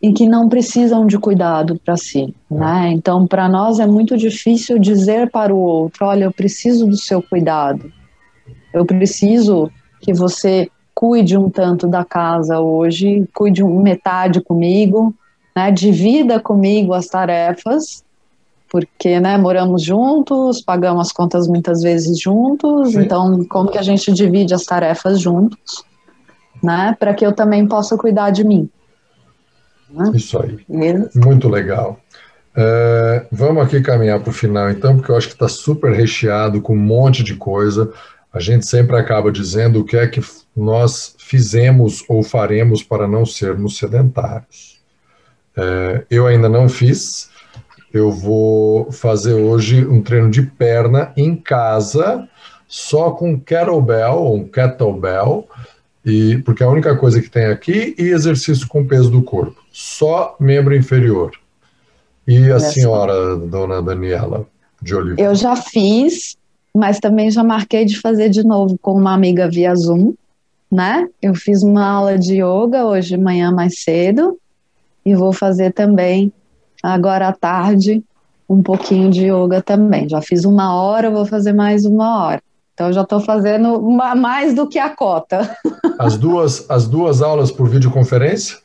E 0.00 0.12
que 0.12 0.26
não 0.26 0.48
precisam 0.48 1.06
de 1.06 1.18
cuidado 1.18 1.78
para 1.84 1.94
si, 1.96 2.34
é. 2.50 2.54
né? 2.54 2.90
Então 2.92 3.26
para 3.26 3.48
nós 3.48 3.78
é 3.78 3.86
muito 3.86 4.16
difícil 4.16 4.78
dizer 4.78 5.30
para 5.30 5.54
o 5.54 5.58
outro, 5.58 6.06
olha, 6.06 6.24
eu 6.24 6.32
preciso 6.32 6.86
do 6.86 6.96
seu 6.96 7.22
cuidado. 7.22 7.92
Eu 8.72 8.86
preciso 8.86 9.70
que 10.00 10.14
você 10.14 10.70
cuide 10.94 11.36
um 11.36 11.50
tanto 11.50 11.86
da 11.86 12.02
casa 12.02 12.58
hoje, 12.60 13.28
cuide 13.34 13.62
metade 13.62 14.40
comigo, 14.40 15.14
né? 15.54 15.70
Divida 15.70 16.40
comigo 16.40 16.94
as 16.94 17.06
tarefas 17.08 18.05
porque 18.76 19.18
né, 19.18 19.38
moramos 19.38 19.82
juntos, 19.82 20.60
pagamos 20.60 21.06
as 21.06 21.12
contas 21.12 21.48
muitas 21.48 21.80
vezes 21.80 22.20
juntos, 22.20 22.92
Sim. 22.92 23.00
então 23.00 23.42
como 23.46 23.70
que 23.70 23.78
a 23.78 23.82
gente 23.82 24.12
divide 24.12 24.52
as 24.52 24.64
tarefas 24.64 25.18
juntos, 25.18 25.82
né, 26.62 26.94
para 27.00 27.14
que 27.14 27.24
eu 27.24 27.32
também 27.32 27.66
possa 27.66 27.96
cuidar 27.96 28.28
de 28.28 28.44
mim. 28.44 28.68
Né? 29.88 30.12
Isso 30.14 30.38
aí, 30.38 30.58
muito 31.14 31.48
legal. 31.48 31.98
É, 32.54 33.26
vamos 33.32 33.64
aqui 33.64 33.80
caminhar 33.80 34.20
para 34.20 34.30
o 34.30 34.32
final 34.32 34.70
então, 34.70 34.96
porque 34.96 35.10
eu 35.10 35.16
acho 35.16 35.28
que 35.28 35.34
está 35.34 35.48
super 35.48 35.92
recheado 35.92 36.60
com 36.60 36.74
um 36.74 36.78
monte 36.78 37.22
de 37.22 37.34
coisa. 37.34 37.90
A 38.30 38.40
gente 38.40 38.66
sempre 38.66 38.94
acaba 38.96 39.32
dizendo 39.32 39.80
o 39.80 39.84
que 39.84 39.96
é 39.96 40.06
que 40.06 40.20
nós 40.54 41.14
fizemos 41.18 42.04
ou 42.10 42.22
faremos 42.22 42.82
para 42.82 43.08
não 43.08 43.24
sermos 43.24 43.78
sedentários. 43.78 44.78
É, 45.56 46.04
eu 46.10 46.26
ainda 46.26 46.46
não 46.46 46.68
fiz, 46.68 47.30
eu 47.96 48.10
vou 48.10 48.90
fazer 48.92 49.34
hoje 49.34 49.86
um 49.86 50.02
treino 50.02 50.30
de 50.30 50.42
perna 50.42 51.12
em 51.16 51.34
casa, 51.34 52.28
só 52.68 53.10
com 53.10 53.38
kettlebell, 53.38 54.14
ou 54.14 54.36
um 54.36 54.48
kettlebell, 54.48 55.46
e, 56.04 56.38
porque 56.38 56.62
é 56.62 56.66
a 56.66 56.70
única 56.70 56.96
coisa 56.96 57.20
que 57.20 57.30
tem 57.30 57.46
aqui, 57.46 57.94
e 57.98 58.02
exercício 58.02 58.68
com 58.68 58.86
peso 58.86 59.10
do 59.10 59.22
corpo. 59.22 59.56
Só 59.72 60.36
membro 60.38 60.74
inferior. 60.74 61.32
E 62.26 62.50
a 62.50 62.58
senhora, 62.58 63.36
dona 63.36 63.80
Daniela 63.80 64.46
de 64.82 64.94
Oliveira? 64.94 65.30
Eu 65.30 65.34
já 65.34 65.54
fiz, 65.56 66.36
mas 66.74 66.98
também 66.98 67.30
já 67.30 67.42
marquei 67.42 67.84
de 67.84 68.00
fazer 68.00 68.28
de 68.28 68.44
novo 68.44 68.76
com 68.80 68.94
uma 68.94 69.14
amiga 69.14 69.48
via 69.48 69.74
Zoom, 69.74 70.14
né? 70.70 71.08
Eu 71.22 71.34
fiz 71.34 71.62
uma 71.62 71.86
aula 71.86 72.18
de 72.18 72.42
yoga 72.42 72.84
hoje 72.84 73.10
de 73.10 73.16
manhã 73.16 73.52
mais 73.52 73.80
cedo, 73.80 74.38
e 75.04 75.14
vou 75.14 75.32
fazer 75.32 75.72
também 75.72 76.32
agora 76.92 77.28
à 77.28 77.32
tarde, 77.32 78.02
um 78.48 78.62
pouquinho 78.62 79.10
de 79.10 79.26
yoga 79.26 79.60
também. 79.60 80.08
Já 80.08 80.22
fiz 80.22 80.44
uma 80.44 80.74
hora, 80.74 81.10
vou 81.10 81.26
fazer 81.26 81.52
mais 81.52 81.84
uma 81.84 82.24
hora. 82.24 82.42
Então 82.74 82.92
já 82.92 83.02
estou 83.02 83.20
fazendo 83.20 83.74
uma, 83.78 84.14
mais 84.14 84.54
do 84.54 84.68
que 84.68 84.78
a 84.78 84.90
cota. 84.90 85.56
As 85.98 86.18
duas, 86.18 86.66
as 86.68 86.86
duas 86.86 87.22
aulas 87.22 87.50
por 87.50 87.66
videoconferência? 87.68 88.58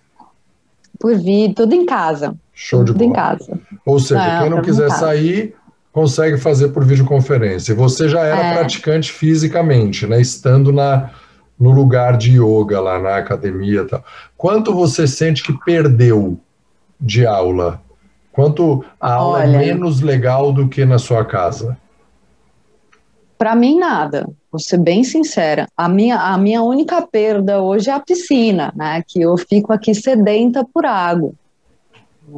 Por 0.99 1.15
vídeo, 1.15 1.55
tudo 1.55 1.73
em 1.73 1.85
casa. 1.85 2.35
Show 2.53 2.83
de 2.83 2.91
tudo 2.91 2.99
bola. 2.99 3.09
em 3.09 3.13
casa. 3.13 3.59
Ou 3.85 3.97
seja, 3.99 4.27
não, 4.27 4.41
quem 4.41 4.49
não 4.49 4.61
quiser 4.61 4.91
sair, 4.91 5.55
consegue 5.93 6.37
fazer 6.37 6.69
por 6.69 6.83
videoconferência. 6.83 7.73
Você 7.73 8.09
já 8.09 8.19
era 8.19 8.47
é. 8.47 8.53
praticante 8.53 9.11
fisicamente, 9.13 10.05
né? 10.05 10.19
Estando 10.19 10.73
na, 10.73 11.09
no 11.57 11.71
lugar 11.71 12.17
de 12.17 12.37
yoga 12.37 12.81
lá 12.81 12.99
na 12.99 13.15
academia 13.15 13.81
e 13.81 13.85
tal. 13.85 14.03
Quanto 14.35 14.73
você 14.73 15.07
sente 15.07 15.41
que 15.41 15.57
perdeu 15.63 16.37
de 16.99 17.25
aula? 17.25 17.81
Quanto 18.31 18.83
a 18.99 19.13
aula 19.13 19.43
é 19.43 19.47
Olha, 19.47 19.57
é 19.57 19.59
menos 19.59 20.01
legal 20.01 20.53
do 20.53 20.67
que 20.67 20.85
na 20.85 20.97
sua 20.97 21.25
casa? 21.25 21.77
Para 23.37 23.55
mim, 23.55 23.77
nada. 23.77 24.29
Vou 24.51 24.59
ser 24.59 24.77
bem 24.77 25.03
sincera. 25.03 25.67
A 25.75 25.89
minha, 25.89 26.17
a 26.17 26.37
minha 26.37 26.61
única 26.61 27.01
perda 27.01 27.61
hoje 27.61 27.89
é 27.89 27.93
a 27.93 27.99
piscina, 27.99 28.71
né? 28.75 29.03
Que 29.07 29.21
eu 29.21 29.37
fico 29.37 29.73
aqui 29.73 29.95
sedenta 29.95 30.63
por 30.63 30.85
água. 30.85 31.31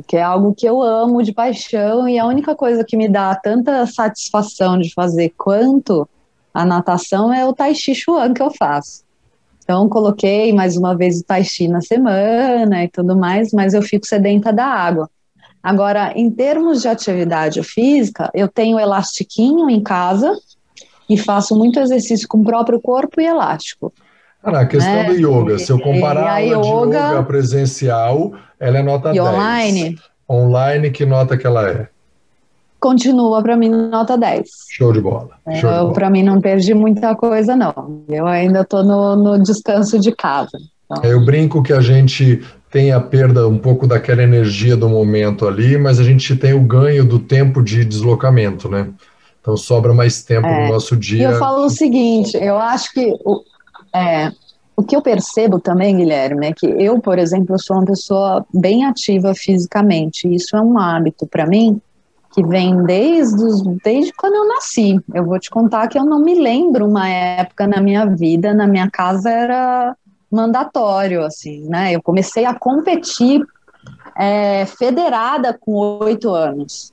Que 0.07 0.17
é 0.17 0.23
algo 0.23 0.55
que 0.55 0.65
eu 0.65 0.81
amo 0.81 1.21
de 1.21 1.33
paixão 1.33 2.07
e 2.07 2.17
a 2.17 2.25
única 2.25 2.55
coisa 2.55 2.83
que 2.83 2.95
me 2.95 3.09
dá 3.09 3.35
tanta 3.35 3.85
satisfação 3.85 4.79
de 4.79 4.93
fazer 4.93 5.33
quanto 5.37 6.07
a 6.53 6.63
natação 6.63 7.33
é 7.33 7.45
o 7.45 7.53
Tai 7.53 7.75
Chi 7.75 7.93
Chuan 7.93 8.33
que 8.33 8.41
eu 8.41 8.51
faço. 8.51 9.03
Então, 9.63 9.87
coloquei 9.89 10.53
mais 10.53 10.77
uma 10.77 10.95
vez 10.95 11.19
o 11.19 11.23
Tai 11.23 11.43
Chi 11.43 11.67
na 11.67 11.81
semana 11.81 12.83
e 12.83 12.87
tudo 12.87 13.15
mais, 13.15 13.51
mas 13.51 13.73
eu 13.73 13.81
fico 13.81 14.05
sedenta 14.05 14.53
da 14.53 14.65
água. 14.65 15.09
Agora, 15.63 16.11
em 16.15 16.29
termos 16.29 16.81
de 16.81 16.89
atividade 16.89 17.63
física, 17.63 18.29
eu 18.33 18.49
tenho 18.49 18.79
elastiquinho 18.79 19.69
em 19.69 19.81
casa, 19.81 20.37
e 21.09 21.17
faço 21.17 21.55
muito 21.55 21.79
exercício 21.79 22.27
com 22.27 22.39
o 22.39 22.43
próprio 22.43 22.79
corpo 22.79 23.19
e 23.21 23.25
elástico. 23.25 23.93
Ah, 24.43 24.61
a 24.61 24.65
questão 24.65 24.93
né? 24.93 25.05
do 25.05 25.13
yoga, 25.13 25.57
se 25.57 25.71
eu 25.71 25.79
comparar 25.79 26.27
a, 26.27 26.33
a 26.33 26.39
yoga, 26.39 26.59
de 26.59 26.97
yoga 26.97 27.23
presencial, 27.23 28.33
ela 28.59 28.79
é 28.79 28.83
nota 28.83 29.09
e 29.09 29.13
10. 29.13 29.25
online? 29.25 29.99
Online, 30.29 30.91
que 30.91 31.05
nota 31.05 31.37
que 31.37 31.47
ela 31.47 31.69
é? 31.69 31.87
Continua 32.79 33.41
para 33.41 33.55
mim 33.55 33.69
nota 33.69 34.17
10. 34.17 34.49
Show 34.69 34.91
de 34.91 34.99
bola. 34.99 35.29
É, 35.47 35.61
para 35.93 36.09
mim 36.09 36.23
não 36.23 36.41
perdi 36.41 36.73
muita 36.73 37.15
coisa, 37.15 37.55
não. 37.55 38.03
Eu 38.09 38.27
ainda 38.27 38.61
estou 38.61 38.83
no, 38.83 39.15
no, 39.15 39.41
descanso 39.41 39.97
de 39.97 40.11
casa. 40.13 40.57
Então... 40.85 41.01
Eu 41.03 41.23
brinco 41.23 41.63
que 41.63 41.71
a 41.71 41.79
gente 41.79 42.43
tem 42.73 42.91
a 42.91 42.99
perda 42.99 43.47
um 43.47 43.59
pouco 43.59 43.85
daquela 43.85 44.23
energia 44.23 44.75
do 44.75 44.89
momento 44.89 45.47
ali, 45.47 45.77
mas 45.77 45.99
a 45.99 46.03
gente 46.03 46.35
tem 46.35 46.53
o 46.53 46.59
ganho 46.59 47.05
do 47.05 47.19
tempo 47.19 47.61
de 47.61 47.85
deslocamento, 47.85 48.67
né? 48.67 48.89
Então 49.39 49.55
sobra 49.55 49.93
mais 49.93 50.23
tempo 50.23 50.47
é. 50.47 50.65
no 50.65 50.73
nosso 50.73 50.97
dia. 50.97 51.19
E 51.19 51.31
eu 51.33 51.37
falo 51.37 51.67
o 51.67 51.69
seguinte, 51.69 52.35
eu 52.35 52.57
acho 52.57 52.91
que 52.91 53.13
o, 53.23 53.43
é, 53.95 54.31
o 54.75 54.81
que 54.81 54.95
eu 54.95 55.03
percebo 55.03 55.59
também, 55.59 55.97
Guilherme, 55.97 56.47
é 56.47 56.51
que 56.51 56.65
eu, 56.65 56.99
por 56.99 57.19
exemplo, 57.19 57.61
sou 57.61 57.77
uma 57.77 57.85
pessoa 57.85 58.43
bem 58.51 58.85
ativa 58.85 59.35
fisicamente. 59.35 60.27
Isso 60.33 60.57
é 60.57 60.61
um 60.61 60.79
hábito 60.79 61.27
para 61.27 61.45
mim 61.45 61.79
que 62.33 62.43
vem 62.43 62.83
desde, 62.85 63.35
os, 63.35 63.61
desde 63.83 64.11
quando 64.13 64.33
eu 64.33 64.47
nasci. 64.47 64.99
Eu 65.13 65.23
vou 65.25 65.39
te 65.39 65.51
contar 65.51 65.87
que 65.87 65.99
eu 65.99 66.05
não 66.05 66.19
me 66.19 66.33
lembro 66.33 66.87
uma 66.87 67.07
época 67.07 67.67
na 67.67 67.79
minha 67.79 68.07
vida, 68.07 68.51
na 68.51 68.65
minha 68.65 68.89
casa 68.89 69.29
era 69.29 69.95
mandatório, 70.33 71.23
assim, 71.23 71.67
né? 71.67 71.93
Eu 71.93 72.01
comecei 72.01 72.45
a 72.45 72.53
competir 72.53 73.45
é, 74.17 74.65
federada 74.65 75.57
com 75.59 75.99
oito 76.01 76.29
anos. 76.29 76.91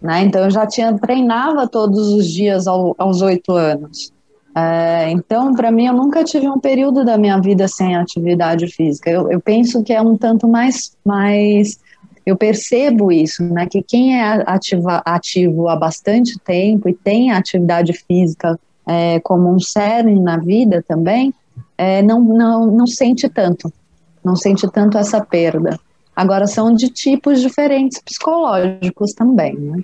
Né? 0.00 0.22
Então 0.22 0.42
eu 0.42 0.50
já 0.50 0.66
tinha 0.66 0.98
treinava 0.98 1.68
todos 1.68 2.08
os 2.08 2.26
dias 2.26 2.66
ao, 2.66 2.94
aos 2.98 3.22
oito 3.22 3.52
anos. 3.52 4.12
É, 4.54 5.10
então, 5.10 5.54
para 5.54 5.70
mim, 5.70 5.86
eu 5.86 5.94
nunca 5.94 6.22
tive 6.24 6.46
um 6.46 6.58
período 6.58 7.04
da 7.04 7.16
minha 7.16 7.40
vida 7.40 7.66
sem 7.66 7.96
atividade 7.96 8.66
física. 8.66 9.10
Eu, 9.10 9.30
eu, 9.30 9.40
penso 9.40 9.82
que 9.82 9.94
é 9.94 10.02
um 10.02 10.16
tanto 10.16 10.46
mais, 10.46 10.94
mais 11.04 11.78
eu 12.26 12.36
percebo 12.36 13.10
isso, 13.10 13.42
né? 13.44 13.66
Que 13.66 13.82
quem 13.82 14.20
é 14.20 14.42
ativa, 14.46 15.00
ativo 15.06 15.68
há 15.68 15.76
bastante 15.76 16.38
tempo 16.40 16.88
e 16.88 16.94
tem 16.94 17.30
atividade 17.30 17.94
física 17.94 18.58
é, 18.86 19.20
como 19.20 19.50
um 19.50 19.58
cerne 19.58 20.20
na 20.20 20.36
vida 20.36 20.84
também, 20.86 21.32
é, 21.82 22.00
não, 22.00 22.22
não, 22.22 22.66
não 22.70 22.86
sente 22.86 23.28
tanto, 23.28 23.72
não 24.24 24.36
sente 24.36 24.70
tanto 24.70 24.96
essa 24.96 25.20
perda. 25.20 25.76
Agora, 26.14 26.46
são 26.46 26.72
de 26.72 26.88
tipos 26.88 27.40
diferentes 27.40 28.00
psicológicos 28.00 29.12
também, 29.14 29.58
né? 29.58 29.80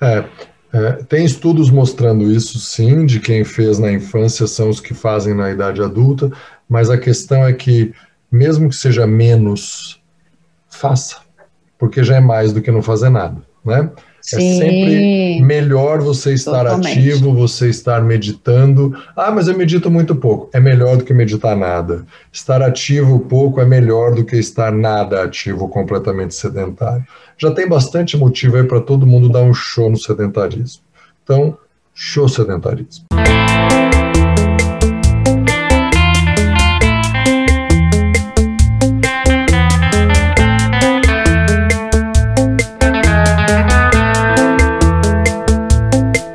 É, 0.00 0.24
é, 0.72 0.92
tem 1.02 1.24
estudos 1.24 1.68
mostrando 1.68 2.30
isso, 2.30 2.60
sim, 2.60 3.04
de 3.04 3.18
quem 3.18 3.42
fez 3.42 3.80
na 3.80 3.90
infância 3.90 4.46
são 4.46 4.70
os 4.70 4.78
que 4.78 4.94
fazem 4.94 5.34
na 5.34 5.50
idade 5.50 5.82
adulta, 5.82 6.30
mas 6.68 6.88
a 6.88 6.98
questão 6.98 7.44
é 7.44 7.52
que, 7.52 7.92
mesmo 8.30 8.68
que 8.68 8.76
seja 8.76 9.04
menos, 9.04 10.00
faça, 10.68 11.16
porque 11.76 12.04
já 12.04 12.16
é 12.16 12.20
mais 12.20 12.52
do 12.52 12.62
que 12.62 12.70
não 12.70 12.82
fazer 12.82 13.10
nada, 13.10 13.42
né? 13.64 13.90
É 14.22 14.36
Sim. 14.36 14.52
É 14.52 14.58
sempre 14.58 15.40
melhor 15.42 16.00
você 16.00 16.32
estar 16.32 16.64
Totalmente. 16.64 16.98
ativo, 16.98 17.34
você 17.34 17.68
estar 17.68 18.00
meditando. 18.02 18.96
Ah, 19.16 19.30
mas 19.30 19.48
eu 19.48 19.56
medito 19.56 19.90
muito 19.90 20.14
pouco. 20.14 20.48
É 20.52 20.60
melhor 20.60 20.96
do 20.96 21.04
que 21.04 21.12
meditar 21.12 21.56
nada. 21.56 22.06
Estar 22.32 22.62
ativo 22.62 23.18
pouco 23.20 23.60
é 23.60 23.64
melhor 23.64 24.14
do 24.14 24.24
que 24.24 24.36
estar 24.36 24.72
nada 24.72 25.22
ativo, 25.24 25.68
completamente 25.68 26.34
sedentário. 26.34 27.04
Já 27.36 27.50
tem 27.50 27.68
bastante 27.68 28.16
motivo 28.16 28.56
aí 28.56 28.64
para 28.64 28.80
todo 28.80 29.06
mundo 29.06 29.28
dar 29.28 29.42
um 29.42 29.52
show 29.52 29.90
no 29.90 29.98
sedentarismo. 29.98 30.82
Então, 31.24 31.56
show 31.92 32.28
sedentarismo. 32.28 33.06